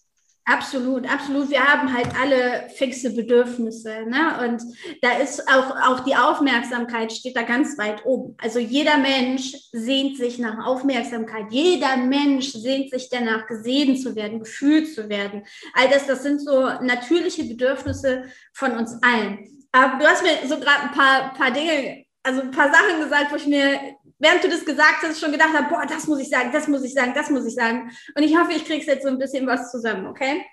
[0.47, 1.49] Absolut, absolut.
[1.49, 4.05] Wir haben halt alle fixe Bedürfnisse.
[4.07, 4.45] Ne?
[4.45, 4.63] Und
[5.01, 8.37] da ist auch, auch die Aufmerksamkeit steht da ganz weit oben.
[8.39, 11.47] Also jeder Mensch sehnt sich nach Aufmerksamkeit.
[11.49, 15.45] Jeder Mensch sehnt sich danach, gesehen zu werden, gefühlt zu werden.
[15.73, 19.67] All das, das sind so natürliche Bedürfnisse von uns allen.
[19.73, 23.33] Aber du hast mir so gerade ein paar, paar Dinge, also ein paar Sachen gesagt,
[23.33, 26.29] wo ich mir während du das gesagt hast, schon gedacht habe, boah, das muss ich
[26.29, 27.91] sagen, das muss ich sagen, das muss ich sagen.
[28.17, 30.45] Und ich hoffe, ich krieg's jetzt so ein bisschen was zusammen, okay?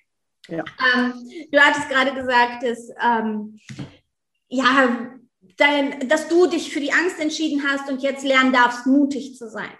[0.47, 0.63] Ja.
[0.95, 1.13] Ähm,
[1.51, 3.59] du hattest gerade gesagt, dass, ähm,
[4.49, 5.11] ja,
[5.57, 9.49] dein, dass du dich für die Angst entschieden hast und jetzt lernen darfst, mutig zu
[9.49, 9.71] sein.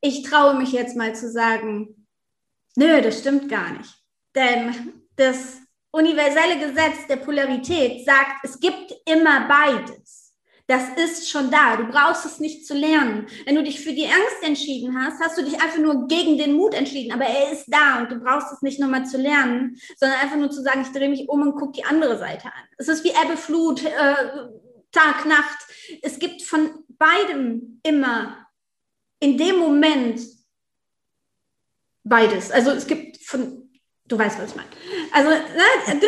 [0.00, 2.06] Ich traue mich jetzt mal zu sagen,
[2.76, 3.94] nö, das stimmt gar nicht.
[4.34, 5.58] Denn das
[5.90, 10.19] universelle Gesetz der Polarität sagt, es gibt immer beides.
[10.70, 11.76] Das ist schon da.
[11.76, 13.26] Du brauchst es nicht zu lernen.
[13.44, 16.52] Wenn du dich für die Angst entschieden hast, hast du dich einfach nur gegen den
[16.52, 17.12] Mut entschieden.
[17.12, 20.48] Aber er ist da und du brauchst es nicht nochmal zu lernen, sondern einfach nur
[20.52, 22.62] zu sagen, ich drehe mich um und gucke die andere Seite an.
[22.78, 24.14] Es ist wie Ebbe, Flut, äh,
[24.92, 25.58] Tag, Nacht.
[26.02, 28.46] Es gibt von beidem immer
[29.18, 30.20] in dem Moment
[32.04, 32.52] beides.
[32.52, 33.72] Also es gibt von,
[34.04, 34.68] du weißt, was ich meine.
[35.10, 36.00] Also, ne?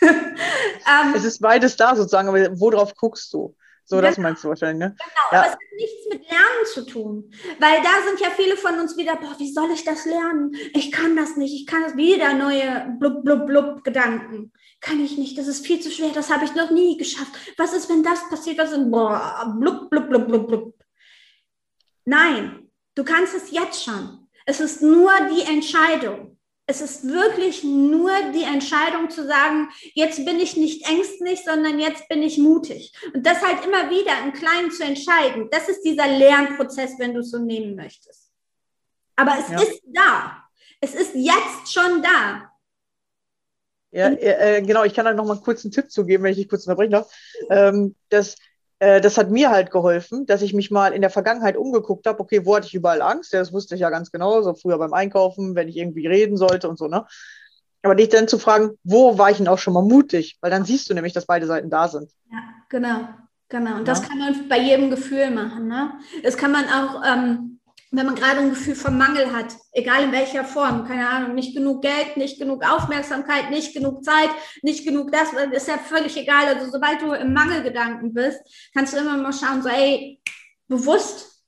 [1.14, 3.54] es ist beides da sozusagen, aber worauf guckst du?
[3.90, 4.08] So, genau.
[4.08, 4.96] das meinst du wahrscheinlich, ne?
[4.96, 5.38] Genau, ja.
[5.38, 7.32] aber es hat nichts mit Lernen zu tun.
[7.58, 10.54] Weil da sind ja viele von uns wieder, boah, wie soll ich das lernen?
[10.74, 14.52] Ich kann das nicht, ich kann das wieder neue blub, blub, blub Gedanken.
[14.80, 17.32] Kann ich nicht, das ist viel zu schwer, das habe ich noch nie geschafft.
[17.56, 18.58] Was ist, wenn das passiert?
[18.58, 20.74] Was ist, boah, blub, blub, blub, blub, blub.
[22.04, 24.28] Nein, du kannst es jetzt schon.
[24.46, 26.38] Es ist nur die Entscheidung.
[26.70, 32.08] Es ist wirklich nur die Entscheidung zu sagen, jetzt bin ich nicht ängstlich, sondern jetzt
[32.08, 32.92] bin ich mutig.
[33.12, 35.48] Und das halt immer wieder im Kleinen zu entscheiden.
[35.50, 38.30] Das ist dieser Lernprozess, wenn du es so nehmen möchtest.
[39.16, 39.60] Aber es ja.
[39.60, 40.44] ist da.
[40.80, 42.52] Es ist jetzt schon da.
[43.90, 44.84] Ja, äh, genau.
[44.84, 47.12] Ich kann da noch mal kurz einen Tipp zugeben, wenn ich dich kurz unterbrechen darf.
[47.50, 48.36] Ähm, das
[48.80, 52.18] äh, das hat mir halt geholfen, dass ich mich mal in der Vergangenheit umgeguckt habe,
[52.20, 53.32] okay, wo hatte ich überall Angst?
[53.32, 56.36] Ja, das wusste ich ja ganz genau, so früher beim Einkaufen, wenn ich irgendwie reden
[56.36, 57.06] sollte und so, ne?
[57.82, 60.36] Aber dich dann zu fragen, wo war ich denn auch schon mal mutig?
[60.40, 62.10] Weil dann siehst du nämlich, dass beide Seiten da sind.
[62.30, 62.38] Ja,
[62.68, 63.08] genau.
[63.50, 63.84] Genau, und ja.
[63.84, 65.66] das kann man bei jedem Gefühl machen.
[65.66, 65.92] Ne?
[66.22, 67.58] Das kann man auch, ähm,
[67.92, 71.54] wenn man gerade ein Gefühl von Mangel hat, egal in welcher Form, keine Ahnung, nicht
[71.54, 74.30] genug Geld, nicht genug Aufmerksamkeit, nicht genug Zeit,
[74.62, 76.46] nicht genug das, ist ja völlig egal.
[76.46, 78.40] Also sobald du im Mangelgedanken bist,
[78.72, 80.20] kannst du immer mal schauen, so, ey,
[80.68, 81.42] bewusst,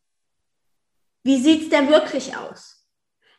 [1.22, 2.88] wie sieht es denn wirklich aus?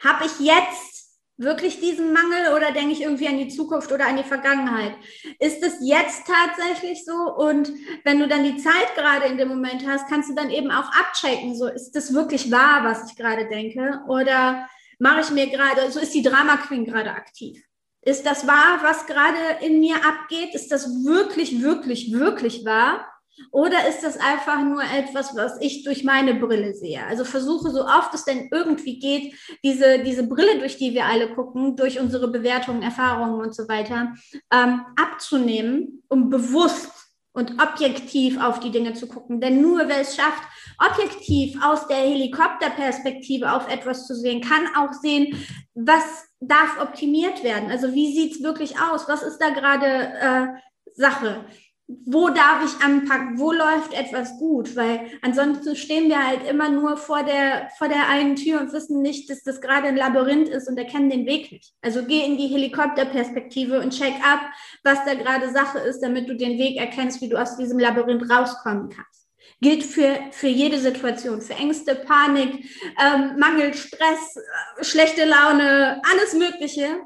[0.02, 0.93] Habe ich jetzt
[1.38, 4.96] wirklich diesen Mangel oder denke ich irgendwie an die Zukunft oder an die Vergangenheit?
[5.40, 7.14] Ist es jetzt tatsächlich so?
[7.14, 7.72] Und
[8.04, 10.92] wenn du dann die Zeit gerade in dem Moment hast, kannst du dann eben auch
[10.92, 14.02] abchecken, so ist das wirklich wahr, was ich gerade denke?
[14.08, 14.68] Oder
[15.00, 17.62] mache ich mir gerade, so ist die Drama Queen gerade aktiv?
[18.02, 20.54] Ist das wahr, was gerade in mir abgeht?
[20.54, 23.13] Ist das wirklich, wirklich, wirklich wahr?
[23.52, 27.06] Oder ist das einfach nur etwas, was ich durch meine Brille sehe?
[27.06, 31.34] Also versuche so oft es denn irgendwie geht, diese, diese Brille, durch die wir alle
[31.34, 34.14] gucken, durch unsere Bewertungen, Erfahrungen und so weiter,
[34.52, 36.92] ähm, abzunehmen, um bewusst
[37.34, 39.42] und objektiv auf die Dinge zu gucken.
[39.42, 40.44] Denn nur wer es schafft,
[40.78, 45.36] objektiv aus der Helikopterperspektive auf etwas zu sehen, kann auch sehen,
[45.74, 47.72] was darf optimiert werden.
[47.72, 49.08] Also wie sieht es wirklich aus?
[49.08, 50.48] Was ist da gerade äh,
[50.96, 51.46] Sache?
[51.88, 56.96] Wo darf ich anpacken, wo läuft etwas gut, weil ansonsten stehen wir halt immer nur
[56.96, 60.70] vor der, vor der einen Tür und wissen nicht, dass das gerade ein Labyrinth ist
[60.70, 61.74] und erkennen den Weg nicht.
[61.82, 64.42] Also geh in die Helikopterperspektive und check ab,
[64.84, 68.30] was da gerade Sache ist, damit du den Weg erkennst, wie du aus diesem Labyrinth
[68.30, 69.28] rauskommen kannst.
[69.60, 72.66] Gilt für, für jede Situation, für Ängste, Panik,
[73.02, 77.02] ähm, Mangel, Stress, äh, schlechte Laune, alles Mögliche.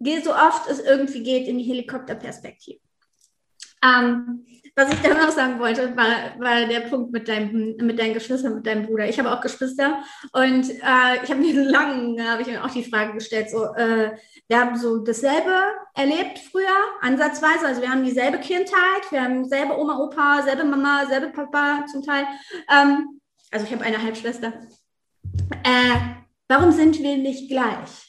[0.00, 2.80] Geh so oft es irgendwie geht in die Helikopterperspektive.
[3.82, 4.44] Ähm,
[4.78, 8.54] was ich dann noch sagen wollte, war, war der Punkt mit, deinem, mit deinen Geschwistern,
[8.54, 9.08] mit deinem Bruder.
[9.08, 12.84] Ich habe auch Geschwister und äh, ich habe mir lange, habe ich mir auch die
[12.84, 15.52] Frage gestellt, so, äh, wir haben so dasselbe
[15.94, 21.06] erlebt früher, ansatzweise, also wir haben dieselbe Kindheit, wir haben selbe Oma, Opa, selbe Mama,
[21.08, 22.24] selbe Papa zum Teil.
[22.72, 24.52] Ähm, also ich habe eine Halbschwester.
[25.64, 25.96] Äh,
[26.46, 28.07] warum sind wir nicht gleich?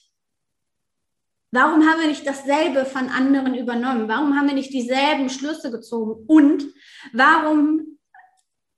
[1.51, 4.07] Warum haben wir nicht dasselbe von anderen übernommen?
[4.07, 6.25] Warum haben wir nicht dieselben Schlüsse gezogen?
[6.27, 6.65] Und
[7.12, 7.97] warum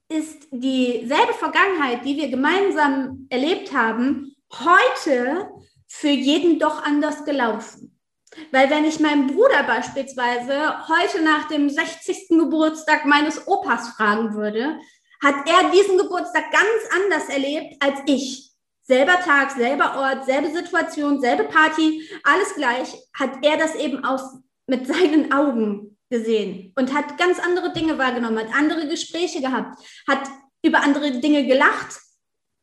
[0.07, 5.49] ist dieselbe Vergangenheit, die wir gemeinsam erlebt haben, heute
[5.87, 7.97] für jeden doch anders gelaufen?
[8.51, 12.29] Weil wenn ich meinen Bruder beispielsweise heute nach dem 60.
[12.29, 14.79] Geburtstag meines Opas fragen würde,
[15.21, 18.50] hat er diesen Geburtstag ganz anders erlebt als ich.
[18.83, 24.21] Selber Tag, selber Ort, selbe Situation, selbe Party, alles gleich, hat er das eben aus,
[24.67, 30.29] mit seinen Augen gesehen und hat ganz andere Dinge wahrgenommen, hat andere Gespräche gehabt, hat
[30.63, 31.99] über andere Dinge gelacht,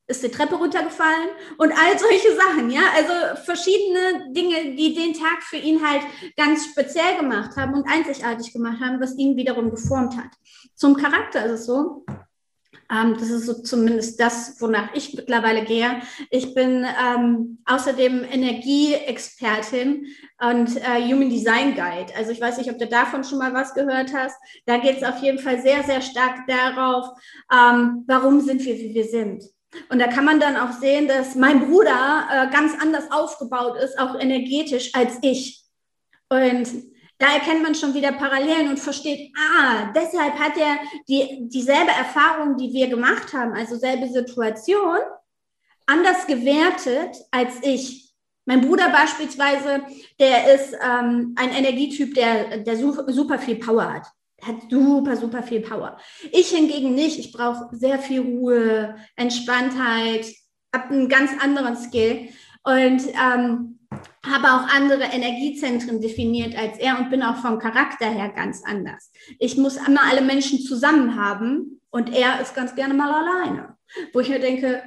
[0.07, 1.29] ist die Treppe runtergefallen
[1.59, 6.03] und all solche Sachen, ja, also verschiedene Dinge, die den Tag für ihn halt
[6.37, 10.31] ganz speziell gemacht haben und einzigartig gemacht haben, was ihn wiederum geformt hat.
[10.75, 12.07] Zum Charakter ist es so,
[12.90, 16.01] ähm, das ist so zumindest das, wonach ich mittlerweile gehe.
[16.31, 20.07] Ich bin ähm, außerdem Energieexpertin
[20.40, 22.14] und äh, Human Design Guide.
[22.16, 24.37] Also ich weiß nicht, ob du davon schon mal was gehört hast.
[24.66, 27.07] Da geht es auf jeden Fall sehr, sehr stark darauf,
[27.53, 29.44] ähm, warum sind wir, wie wir sind.
[29.90, 33.98] Und da kann man dann auch sehen, dass mein Bruder äh, ganz anders aufgebaut ist,
[33.98, 35.62] auch energetisch als ich.
[36.31, 36.68] Und
[37.19, 40.79] da erkennt man schon wieder Parallelen und versteht, ah, deshalb hat er
[41.09, 44.99] die, dieselbe Erfahrung, die wir gemacht haben, also selbe Situation,
[45.87, 48.15] anders gewertet als ich.
[48.45, 49.83] Mein Bruder beispielsweise,
[50.19, 54.07] der ist ähm, ein Energietyp, der, der super, viel Power hat.
[54.41, 55.99] Hat super, super viel Power.
[56.33, 57.19] Ich hingegen nicht.
[57.19, 60.27] Ich brauche sehr viel Ruhe, Entspanntheit,
[60.75, 62.29] habe einen ganz anderen Skill.
[62.63, 63.78] Und ähm,
[64.24, 69.11] habe auch andere Energiezentren definiert als er und bin auch vom Charakter her ganz anders.
[69.38, 73.77] Ich muss immer alle Menschen zusammen haben und er ist ganz gerne mal alleine.
[74.12, 74.83] Wo ich mir denke,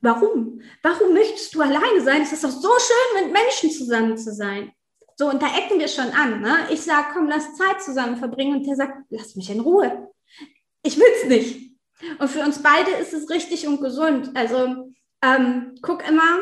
[0.00, 0.60] warum?
[0.82, 2.22] Warum möchtest du alleine sein?
[2.22, 4.72] Es ist doch so schön, mit Menschen zusammen zu sein.
[5.16, 6.42] So, und da ecken wir schon an.
[6.42, 6.66] Ne?
[6.70, 8.56] Ich sage, komm, lass Zeit zusammen verbringen.
[8.56, 10.10] Und der sagt, lass mich in Ruhe.
[10.82, 11.72] Ich will es nicht.
[12.18, 14.30] Und für uns beide ist es richtig und gesund.
[14.34, 16.40] Also ähm, guck immer,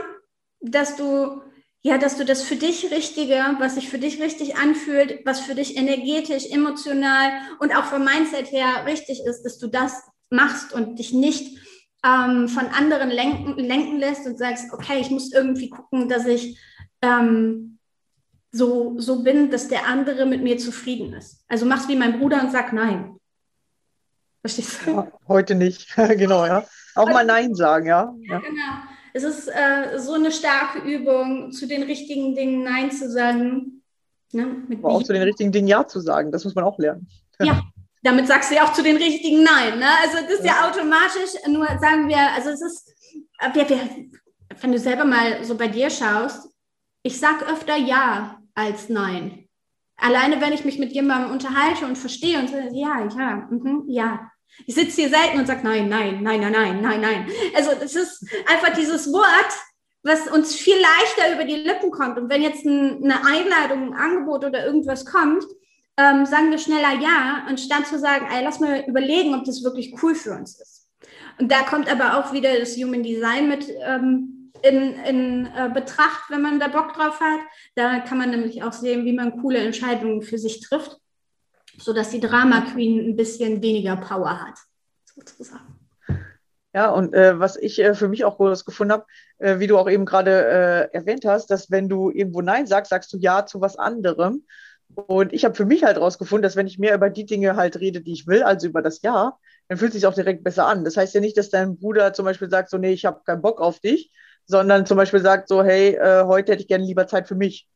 [0.61, 1.43] dass du
[1.87, 5.55] ja, dass du das für dich Richtige, was sich für dich richtig anfühlt, was für
[5.55, 10.99] dich energetisch, emotional und auch vom Mindset her richtig ist, dass du das machst und
[10.99, 11.59] dich nicht
[12.03, 16.59] ähm, von anderen lenken, lenken lässt und sagst, okay, ich muss irgendwie gucken, dass ich
[17.03, 17.79] ähm,
[18.51, 21.45] so, so bin, dass der andere mit mir zufrieden ist.
[21.49, 23.15] Also mach's wie mein Bruder und sag nein.
[24.41, 24.91] Verstehst du?
[24.91, 26.67] Ja, heute nicht, genau, ja.
[26.95, 28.15] Auch mal Nein sagen, ja.
[28.23, 28.39] ja.
[28.39, 33.83] Genau es ist äh, so eine starke Übung, zu den richtigen Dingen Nein zu sagen.
[34.33, 34.65] Ne?
[34.73, 37.09] Aber auch zu den richtigen Dingen Ja zu sagen, das muss man auch lernen.
[37.41, 37.63] Ja,
[38.03, 39.79] damit sagst du ja auch zu den richtigen Nein.
[39.79, 39.87] Ne?
[40.03, 40.57] Also das ist ja.
[40.57, 42.93] ja automatisch, nur sagen wir, also es ist,
[43.53, 43.67] wir,
[44.61, 46.49] wenn du selber mal so bei dir schaust,
[47.05, 49.49] ich sag öfter Ja als Nein.
[49.97, 54.31] Alleine wenn ich mich mit jemandem unterhalte und verstehe und sage, ja, ja, mh, ja.
[54.67, 57.31] Ich sitze hier selten und sage, nein, nein, nein, nein, nein, nein, nein.
[57.55, 59.53] Also es ist einfach dieses Wort,
[60.03, 62.19] was uns viel leichter über die Lippen kommt.
[62.19, 65.45] Und wenn jetzt ein, eine Einladung, ein Angebot oder irgendwas kommt,
[65.97, 69.95] ähm, sagen wir schneller ja, anstatt zu sagen, ey, lass mal überlegen, ob das wirklich
[70.03, 70.89] cool für uns ist.
[71.39, 76.31] Und da kommt aber auch wieder das Human Design mit ähm, in, in äh, Betracht,
[76.31, 77.41] wenn man da Bock drauf hat.
[77.75, 80.99] Da kann man nämlich auch sehen, wie man coole Entscheidungen für sich trifft,
[81.79, 84.59] sodass die Drama Queen ein bisschen weniger Power hat,
[85.05, 85.79] sozusagen.
[86.75, 89.07] Ja, und äh, was ich äh, für mich auch groß gefunden habe,
[89.39, 92.91] äh, wie du auch eben gerade äh, erwähnt hast, dass wenn du irgendwo Nein sagst,
[92.91, 94.45] sagst du Ja zu was anderem.
[94.95, 97.79] Und ich habe für mich halt rausgefunden, dass wenn ich mehr über die Dinge halt
[97.79, 100.67] rede, die ich will, also über das Ja, dann fühlt es sich auch direkt besser
[100.67, 100.85] an.
[100.85, 103.43] Das heißt ja nicht, dass dein Bruder zum Beispiel sagt, so, nee, ich habe keinen
[103.43, 104.13] Bock auf dich,
[104.47, 107.69] sondern zum Beispiel sagt so, hey, äh, heute hätte ich gerne lieber Zeit für mich.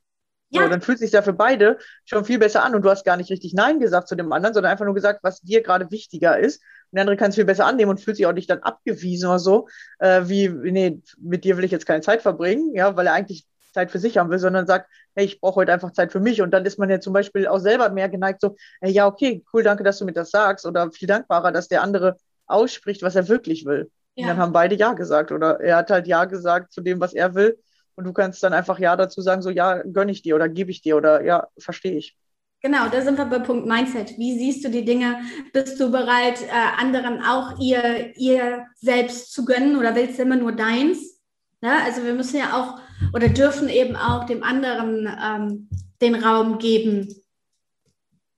[0.50, 0.62] Ja.
[0.62, 3.04] So, dann fühlt es sich ja für beide schon viel besser an und du hast
[3.04, 5.90] gar nicht richtig Nein gesagt zu dem anderen, sondern einfach nur gesagt, was dir gerade
[5.90, 6.62] wichtiger ist.
[6.90, 9.28] Und der andere kann es viel besser annehmen und fühlt sich auch nicht dann abgewiesen
[9.28, 13.06] oder so, äh, wie, nee, mit dir will ich jetzt keine Zeit verbringen, ja, weil
[13.06, 16.12] er eigentlich Zeit für sich haben will, sondern sagt, hey, ich brauche heute einfach Zeit
[16.12, 16.40] für mich.
[16.40, 19.44] Und dann ist man ja zum Beispiel auch selber mehr geneigt, so, hey, ja, okay,
[19.52, 20.66] cool, danke, dass du mir das sagst.
[20.66, 23.90] Oder viel dankbarer, dass der andere ausspricht, was er wirklich will.
[24.14, 24.24] Ja.
[24.24, 25.30] Und dann haben beide Ja gesagt.
[25.30, 27.58] Oder er hat halt Ja gesagt zu dem, was er will.
[27.98, 30.70] Und du kannst dann einfach Ja dazu sagen, so, ja, gönne ich dir oder gebe
[30.70, 32.16] ich dir oder ja, verstehe ich.
[32.62, 34.16] Genau, da sind wir bei Punkt Mindset.
[34.16, 35.18] Wie siehst du die Dinge?
[35.52, 40.36] Bist du bereit, äh, anderen auch ihr, ihr selbst zu gönnen oder willst du immer
[40.36, 41.20] nur deins?
[41.60, 42.78] Ja, also wir müssen ja auch
[43.14, 45.68] oder dürfen eben auch dem anderen ähm,
[46.00, 47.12] den Raum geben,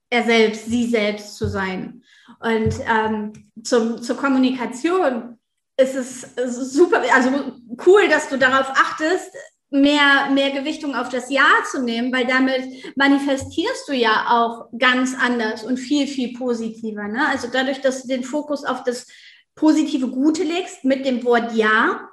[0.09, 2.01] er selbst, sie selbst zu sein.
[2.39, 5.37] Und ähm, zum, zur Kommunikation
[5.81, 7.29] es, ist es super, also
[7.85, 9.31] cool, dass du darauf achtest,
[9.71, 15.15] mehr, mehr Gewichtung auf das Ja zu nehmen, weil damit manifestierst du ja auch ganz
[15.17, 17.07] anders und viel, viel positiver.
[17.07, 17.25] Ne?
[17.27, 19.07] Also dadurch, dass du den Fokus auf das
[19.55, 22.09] positive Gute legst mit dem Wort Ja,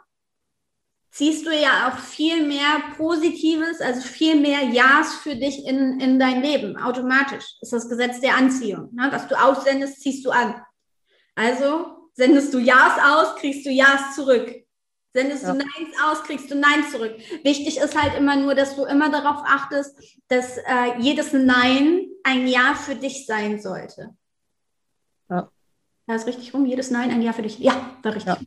[1.11, 6.19] ziehst du ja auch viel mehr Positives, also viel mehr Ja's für dich in, in
[6.21, 6.77] dein Leben.
[6.77, 8.91] Automatisch Das ist das Gesetz der Anziehung.
[8.93, 9.09] Ne?
[9.11, 10.55] Was du aussendest, ziehst du an.
[11.35, 14.53] Also sendest du Ja's aus, kriegst du Ja's zurück.
[15.15, 15.53] Sendest ja.
[15.53, 17.17] du Neins aus, kriegst du Nein zurück.
[17.45, 22.47] Wichtig ist halt immer nur, dass du immer darauf achtest, dass äh, jedes Nein ein
[22.47, 24.11] Ja für dich sein sollte.
[25.31, 25.51] Ja.
[26.07, 26.67] Das ist richtig rum.
[26.67, 27.59] Jedes Nein ein Ja für dich.
[27.59, 28.35] Ja, war richtig.
[28.35, 28.39] Ja.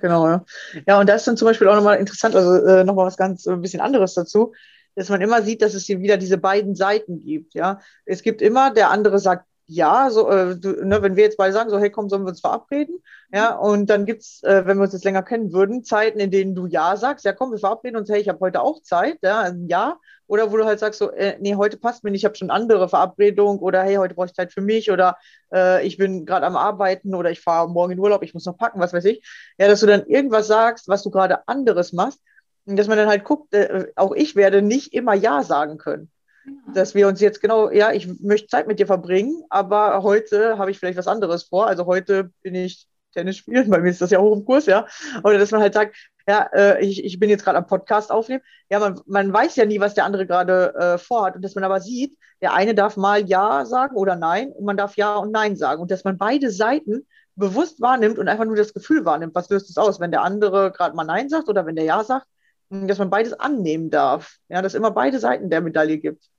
[0.00, 0.44] Genau, ja.
[0.86, 3.46] Ja, und da ist dann zum Beispiel auch nochmal interessant, also äh, nochmal was ganz
[3.46, 4.52] ein bisschen anderes dazu,
[4.94, 7.80] dass man immer sieht, dass es hier wieder diese beiden Seiten gibt, ja.
[8.04, 11.52] Es gibt immer, der andere sagt ja, so, äh, du, ne, wenn wir jetzt beide
[11.52, 13.02] sagen, so, hey, komm, sollen wir uns verabreden?
[13.32, 16.54] Ja, und dann gibt's, äh, wenn wir uns jetzt länger kennen würden, Zeiten, in denen
[16.54, 19.40] du ja sagst, ja, komm, wir verabreden uns, hey, ich habe heute auch Zeit, ja,
[19.40, 19.98] ein Ja.
[20.26, 22.50] Oder wo du halt sagst, so, äh, nee, heute passt mir nicht, ich habe schon
[22.50, 23.58] andere Verabredung.
[23.58, 24.90] Oder hey, heute brauche ich Zeit für mich.
[24.90, 25.18] Oder
[25.52, 27.14] äh, ich bin gerade am Arbeiten.
[27.14, 29.22] Oder ich fahre morgen in Urlaub, ich muss noch packen, was weiß ich.
[29.58, 32.20] Ja, dass du dann irgendwas sagst, was du gerade anderes machst,
[32.66, 36.10] und dass man dann halt guckt, äh, auch ich werde nicht immer Ja sagen können
[36.72, 40.70] dass wir uns jetzt genau, ja, ich möchte Zeit mit dir verbringen, aber heute habe
[40.70, 41.66] ich vielleicht was anderes vor.
[41.66, 44.86] Also heute bin ich Tennis spielen, bei mir ist das ja hoch im Kurs, ja.
[45.22, 48.42] Oder dass man halt sagt, ja, äh, ich, ich bin jetzt gerade am Podcast aufnehmen.
[48.70, 51.36] Ja, man, man weiß ja nie, was der andere gerade äh, vorhat.
[51.36, 54.76] Und dass man aber sieht, der eine darf mal Ja sagen oder Nein und man
[54.76, 55.82] darf Ja und Nein sagen.
[55.82, 59.68] Und dass man beide Seiten bewusst wahrnimmt und einfach nur das Gefühl wahrnimmt, was löst
[59.68, 62.26] es aus, wenn der andere gerade mal Nein sagt oder wenn der Ja sagt,
[62.70, 64.36] dass man beides annehmen darf.
[64.48, 66.30] Ja, dass immer beide Seiten der Medaille gibt.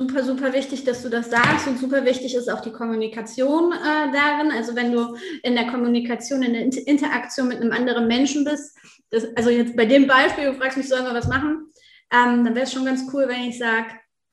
[0.00, 4.12] Super, super wichtig, dass du das sagst und super wichtig ist auch die Kommunikation äh,
[4.12, 4.52] darin.
[4.52, 8.78] Also wenn du in der Kommunikation, in der Inter Interaktion mit einem anderen Menschen bist,
[9.10, 11.72] das, also jetzt bei dem Beispiel, du fragst mich, sollen wir was machen,
[12.12, 13.88] ähm, dann wäre es schon ganz cool, wenn ich sage,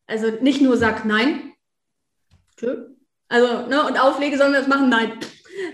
[0.05, 1.53] also nicht nur sag nein,
[2.57, 2.85] tschö,
[3.27, 5.13] also ne, und auflege, sollen wir das machen, nein,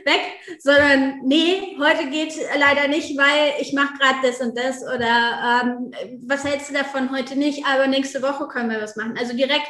[0.05, 0.21] weg,
[0.59, 5.91] sondern nee, heute geht leider nicht, weil ich mache gerade das und das oder ähm,
[6.25, 9.15] was hältst du davon heute nicht, aber nächste Woche können wir was machen.
[9.17, 9.67] Also direkt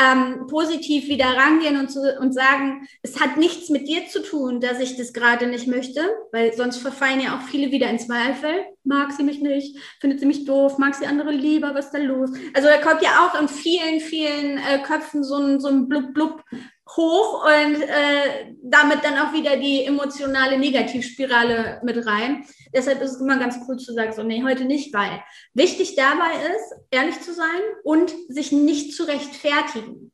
[0.00, 4.60] ähm, positiv wieder rangehen und, zu, und sagen, es hat nichts mit dir zu tun,
[4.60, 6.00] dass ich das gerade nicht möchte,
[6.32, 8.66] weil sonst verfallen ja auch viele wieder in Zweifel.
[8.84, 11.98] Mag sie mich nicht, findet sie mich doof, mag sie andere lieber, was ist da
[11.98, 12.30] los?
[12.52, 16.42] Also da kommt ja auch in vielen, vielen äh, Köpfen so ein, so ein Blub-Blub
[16.96, 22.44] hoch und äh, damit dann auch wieder die emotionale Negativspirale mit rein.
[22.72, 25.22] Deshalb ist es immer ganz cool zu sagen, so, nee, heute nicht, weil
[25.54, 30.12] wichtig dabei ist, ehrlich zu sein und sich nicht zu rechtfertigen.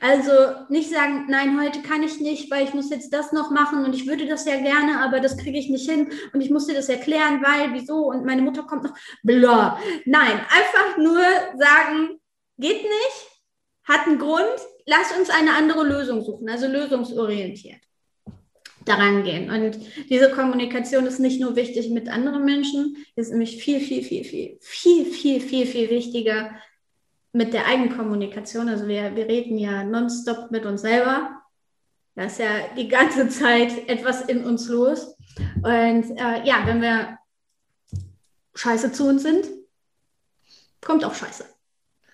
[0.00, 0.32] Also
[0.68, 3.94] nicht sagen, nein, heute kann ich nicht, weil ich muss jetzt das noch machen und
[3.94, 6.74] ich würde das ja gerne, aber das kriege ich nicht hin und ich muss dir
[6.74, 8.94] das erklären, weil, wieso und meine Mutter kommt noch.
[9.24, 9.80] Blah.
[10.04, 11.20] Nein, einfach nur
[11.56, 12.20] sagen,
[12.58, 13.42] geht nicht,
[13.84, 14.56] hat einen Grund,
[14.86, 17.80] lass uns eine andere Lösung suchen, also lösungsorientiert
[18.84, 19.50] daran gehen.
[19.50, 19.78] Und
[20.08, 24.58] diese Kommunikation ist nicht nur wichtig mit anderen Menschen, ist nämlich viel, viel, viel, viel,
[24.60, 26.50] viel, viel, viel, viel wichtiger
[27.32, 28.68] mit der Eigenkommunikation.
[28.68, 31.30] Also wir, wir reden ja nonstop mit uns selber.
[32.14, 35.16] Da ist ja die ganze Zeit etwas in uns los.
[35.62, 37.18] Und äh, ja, wenn wir
[38.54, 39.46] scheiße zu uns sind,
[40.82, 41.51] kommt auch scheiße.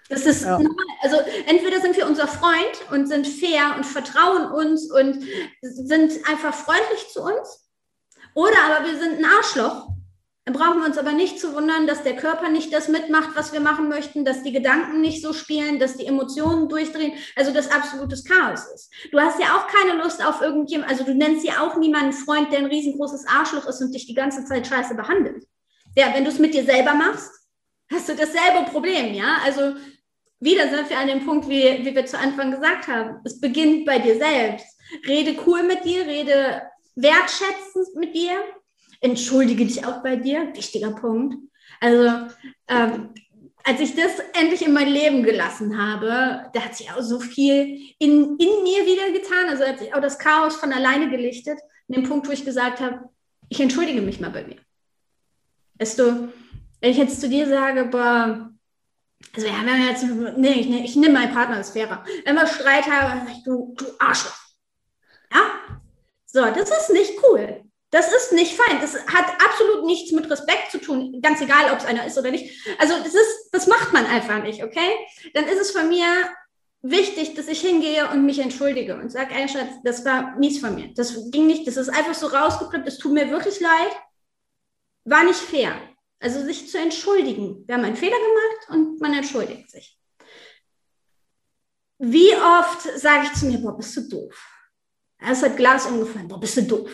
[0.08, 0.58] Das ist ja.
[0.58, 0.74] normal.
[1.02, 5.22] Also entweder sind wir unser Freund und sind fair und vertrauen uns und
[5.60, 7.68] sind einfach freundlich zu uns,
[8.34, 9.88] oder aber wir sind ein Arschloch.
[10.44, 13.52] Dann brauchen wir uns aber nicht zu wundern, dass der Körper nicht das mitmacht, was
[13.52, 17.70] wir machen möchten, dass die Gedanken nicht so spielen, dass die Emotionen durchdrehen, also das
[17.70, 18.90] absolutes Chaos ist.
[19.12, 22.50] Du hast ja auch keine Lust auf irgendjemand, also du nennst ja auch niemanden Freund,
[22.50, 25.44] der ein riesengroßes Arschloch ist und dich die ganze Zeit scheiße behandelt.
[25.94, 27.30] Ja, wenn du es mit dir selber machst,
[27.92, 29.38] hast du dasselbe Problem, ja?
[29.44, 29.74] Also
[30.40, 33.20] wieder sind wir an dem Punkt, wie, wie wir zu Anfang gesagt haben.
[33.24, 34.66] Es beginnt bei dir selbst.
[35.06, 36.62] Rede cool mit dir, rede
[36.94, 38.40] wertschätzend mit dir,
[39.00, 41.36] entschuldige dich auch bei dir, wichtiger Punkt.
[41.80, 42.26] Also,
[42.68, 43.10] ähm,
[43.64, 47.92] als ich das endlich in mein Leben gelassen habe, da hat sich auch so viel
[47.98, 49.46] in, in mir wieder getan.
[49.48, 51.58] Also hat sich auch das Chaos von alleine gelichtet.
[51.88, 53.10] An dem Punkt, wo ich gesagt habe,
[53.50, 54.56] ich entschuldige mich mal bei mir.
[55.78, 56.32] Weißt du,
[56.80, 58.50] wenn ich jetzt zu dir sage, boah,
[59.34, 60.04] also ja, wenn wir jetzt,
[60.38, 62.04] nee, ich, ich nehme meinen Partner als fairer.
[62.24, 62.84] Wenn wir Streit
[63.32, 64.36] ich, du, du Arschloch.
[65.32, 65.40] Ja?
[66.26, 67.62] So, das ist nicht cool.
[67.90, 68.80] Das ist nicht fein.
[68.80, 72.30] Das hat absolut nichts mit Respekt zu tun, ganz egal, ob es einer ist oder
[72.30, 72.66] nicht.
[72.78, 74.90] Also das ist, das macht man einfach nicht, okay?
[75.32, 76.06] Dann ist es von mir
[76.82, 80.74] wichtig, dass ich hingehe und mich entschuldige und sage, ey Schatz, das war mies von
[80.74, 80.92] mir.
[80.94, 83.92] Das ging nicht, das ist einfach so rausgeklippt, es tut mir wirklich leid.
[85.04, 85.72] War nicht fair.
[86.20, 87.66] Also sich zu entschuldigen.
[87.66, 89.98] Wir haben einen Fehler gemacht und man entschuldigt sich.
[91.98, 94.34] Wie oft sage ich zu mir, boah, bist du doof?
[95.18, 96.90] Es hat Glas umgefallen, boah, bist du doof?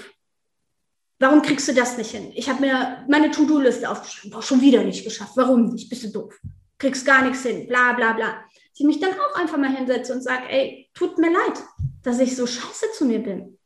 [1.18, 2.32] Warum kriegst du das nicht hin?
[2.34, 5.36] Ich habe mir meine To-Do-Liste aufgeschrieben, boah, schon wieder nicht geschafft.
[5.36, 5.88] Warum nicht?
[5.88, 6.38] Bist du doof?
[6.78, 8.44] Kriegst gar nichts hin, bla bla bla.
[8.74, 11.62] Ich mich dann auch einfach mal hinsetze und sage, ey, tut mir leid,
[12.02, 13.58] dass ich so scheiße zu mir bin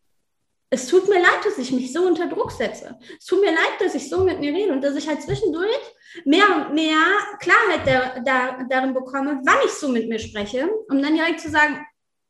[0.71, 2.99] es tut mir leid, dass ich mich so unter Druck setze.
[3.19, 5.81] Es tut mir leid, dass ich so mit mir rede und dass ich halt zwischendurch
[6.25, 6.99] mehr und mehr
[7.41, 11.51] Klarheit da, da, darin bekomme, wann ich so mit mir spreche, um dann direkt zu
[11.51, 11.85] sagen,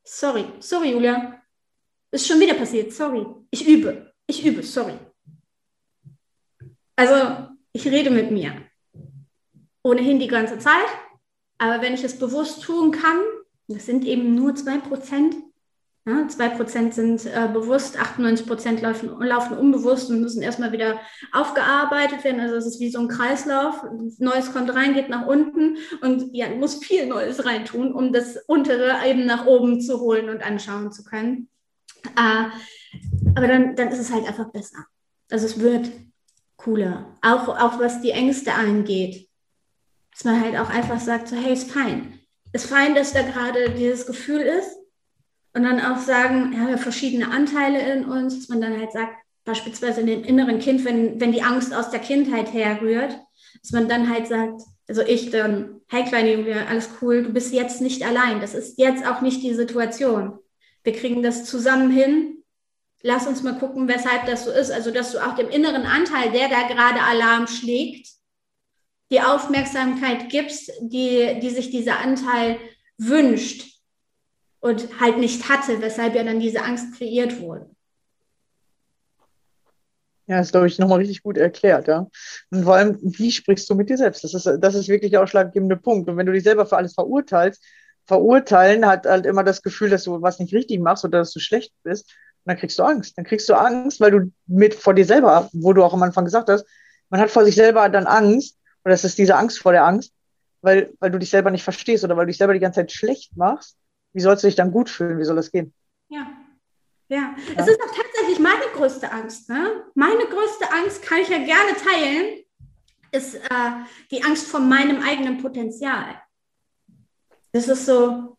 [0.05, 1.43] sorry, sorry, Julia,
[2.13, 4.95] ist schon wieder passiert, sorry, ich übe, ich übe, sorry.
[6.95, 8.63] Also ich rede mit mir.
[9.83, 10.89] Ohnehin die ganze Zeit,
[11.59, 13.21] aber wenn ich es bewusst tun kann,
[13.69, 15.35] das sind eben nur zwei Prozent,
[16.09, 20.99] ja, 2% sind äh, bewusst, 98% laufen, laufen unbewusst und müssen erstmal wieder
[21.33, 22.41] aufgearbeitet werden.
[22.41, 23.85] Also es ist wie so ein Kreislauf.
[24.19, 29.07] Neues kommt rein, geht nach unten und ja, muss viel Neues reintun, um das untere
[29.07, 31.51] eben nach oben zu holen und anschauen zu können.
[32.17, 32.45] Äh,
[33.35, 34.87] aber dann, dann ist es halt einfach besser.
[35.31, 35.91] Also es wird
[36.57, 37.19] cooler.
[37.21, 39.29] Auch, auch was die Ängste angeht.
[40.13, 42.19] Dass man halt auch einfach sagt, so hey, ist fein.
[42.55, 44.78] Ist fein, dass da gerade dieses Gefühl ist
[45.59, 48.93] und dann auch sagen, ja, wir haben verschiedene Anteile in uns, dass man dann halt
[48.93, 49.13] sagt,
[49.45, 53.19] beispielsweise in dem inneren Kind, wenn, wenn die Angst aus der Kindheit herrührt,
[53.61, 57.53] dass man dann halt sagt, also ich dann, hey kleine Julia, alles cool, du bist
[57.53, 58.41] jetzt nicht allein.
[58.41, 60.39] Das ist jetzt auch nicht die Situation.
[60.85, 62.45] Wir kriegen das zusammen hin.
[63.03, 64.71] Lass uns mal gucken, weshalb das so ist.
[64.71, 68.07] Also, dass du auch dem inneren Anteil, der da gerade Alarm schlägt,
[69.11, 72.59] die Aufmerksamkeit gibst, die, die sich dieser Anteil
[72.97, 73.68] wünscht
[74.61, 77.71] und halt nicht hatte, weshalb ja dann diese Angst kreiert wurde.
[80.27, 82.07] Ja, das ist, glaube ich, nochmal richtig gut erklärt, ja.
[82.51, 84.25] Und vor allem, wie sprichst du mit dir selbst?
[84.25, 86.09] Das ist, das ist wirklich der ausschlaggebende Punkt.
[86.09, 87.65] Und wenn du dich selber für alles verurteilst,
[88.07, 91.41] verurteilen hat halt immer das Gefühl, dass du was nicht richtig machst oder dass du
[91.41, 92.11] schlecht bist.
[92.45, 93.17] Und dann kriegst du Angst.
[93.17, 96.27] Dann kriegst du Angst, weil du mit vor dir selber, wo du auch am Anfang
[96.27, 96.67] gesagt hast,
[97.09, 98.59] man hat vor sich selber dann Angst.
[98.85, 100.13] Und das ist diese Angst vor der Angst,
[100.61, 102.93] weil, weil du dich selber nicht verstehst oder weil du dich selber die ganze Zeit
[102.93, 103.79] schlecht machst
[104.13, 105.19] wie sollst du dich dann gut fühlen?
[105.19, 105.73] Wie soll das gehen?
[106.09, 106.27] Ja.
[107.11, 109.49] Ja, es ist auch tatsächlich meine größte Angst.
[109.49, 109.87] Ne?
[109.95, 112.45] Meine größte Angst, kann ich ja gerne teilen,
[113.13, 113.71] ist äh,
[114.11, 116.21] die Angst vor meinem eigenen Potenzial.
[117.53, 118.37] Das ist so,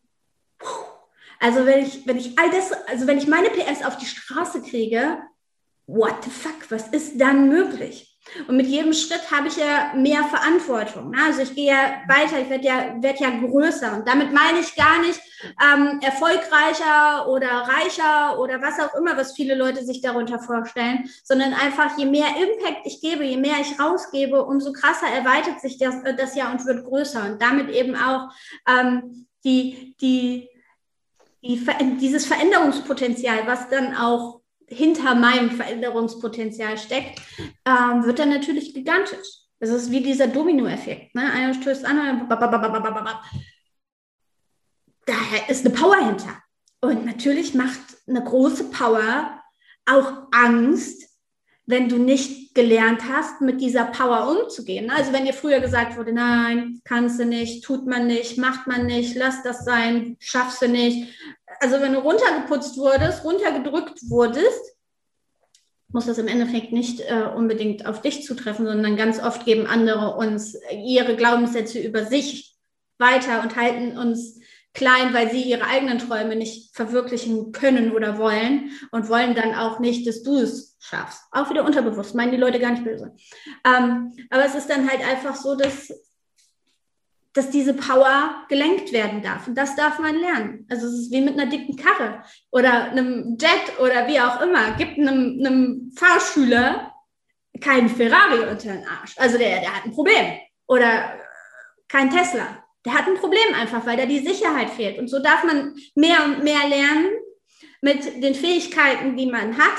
[1.40, 4.62] also wenn ich, wenn ich all das, also wenn ich meine PS auf die Straße
[4.62, 5.18] kriege,
[5.88, 8.09] what the fuck, was ist dann möglich?
[8.48, 11.12] Und mit jedem Schritt habe ich ja mehr Verantwortung.
[11.12, 11.18] Ne?
[11.26, 13.96] Also ich gehe ja weiter, ich werde ja, werd ja größer.
[13.96, 15.20] Und damit meine ich gar nicht
[15.62, 21.54] ähm, erfolgreicher oder reicher oder was auch immer, was viele Leute sich darunter vorstellen, sondern
[21.54, 26.04] einfach, je mehr Impact ich gebe, je mehr ich rausgebe, umso krasser erweitert sich das,
[26.04, 27.26] äh, das ja und wird größer.
[27.26, 28.30] Und damit eben auch
[28.68, 30.50] ähm, die, die,
[31.42, 31.66] die,
[32.00, 34.39] dieses Veränderungspotenzial, was dann auch
[34.70, 37.22] hinter meinem Veränderungspotenzial steckt,
[37.66, 39.40] ähm, wird dann natürlich gigantisch.
[39.60, 41.14] Das ist wie dieser Dominoeffekt.
[41.16, 41.32] Ne?
[41.32, 42.28] Einer stößt an,
[45.06, 46.42] daher ist eine Power hinter.
[46.82, 49.42] Und natürlich macht eine große Power
[49.86, 51.10] auch Angst,
[51.66, 54.88] wenn du nicht gelernt hast, mit dieser Power umzugehen.
[54.88, 54.94] Ne?
[54.96, 58.86] Also wenn dir früher gesagt wurde, nein, kannst du nicht, tut man nicht, macht man
[58.86, 61.14] nicht, lass das sein, schaffst du nicht,
[61.60, 64.76] also wenn du runtergeputzt wurdest, runtergedrückt wurdest,
[65.92, 70.16] muss das im Endeffekt nicht äh, unbedingt auf dich zutreffen, sondern ganz oft geben andere
[70.16, 72.56] uns ihre Glaubenssätze über sich
[73.00, 74.40] weiter und halten uns
[74.74, 79.80] klein, weil sie ihre eigenen Träume nicht verwirklichen können oder wollen und wollen dann auch
[79.80, 81.24] nicht, dass du es schaffst.
[81.32, 83.14] Auch wieder unterbewusst, meinen die Leute gar nicht böse.
[83.66, 85.92] Ähm, aber es ist dann halt einfach so, dass
[87.34, 89.48] dass diese Power gelenkt werden darf.
[89.48, 90.66] Und das darf man lernen.
[90.70, 94.72] Also es ist wie mit einer dicken Karre oder einem Jet oder wie auch immer.
[94.78, 96.94] Gibt einem, einem Fahrschüler
[97.62, 99.16] keinen Ferrari unter den Arsch.
[99.18, 100.40] Also der, der hat ein Problem.
[100.68, 101.20] Oder
[101.88, 102.64] kein Tesla.
[102.86, 104.98] Der hat ein Problem einfach, weil da die Sicherheit fehlt.
[104.98, 107.10] Und so darf man mehr und mehr lernen
[107.82, 109.78] mit den Fähigkeiten, die man hat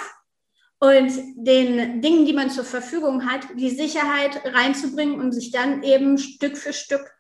[0.81, 6.17] und den Dingen, die man zur Verfügung hat, die Sicherheit reinzubringen und sich dann eben
[6.19, 7.11] Stück für Stück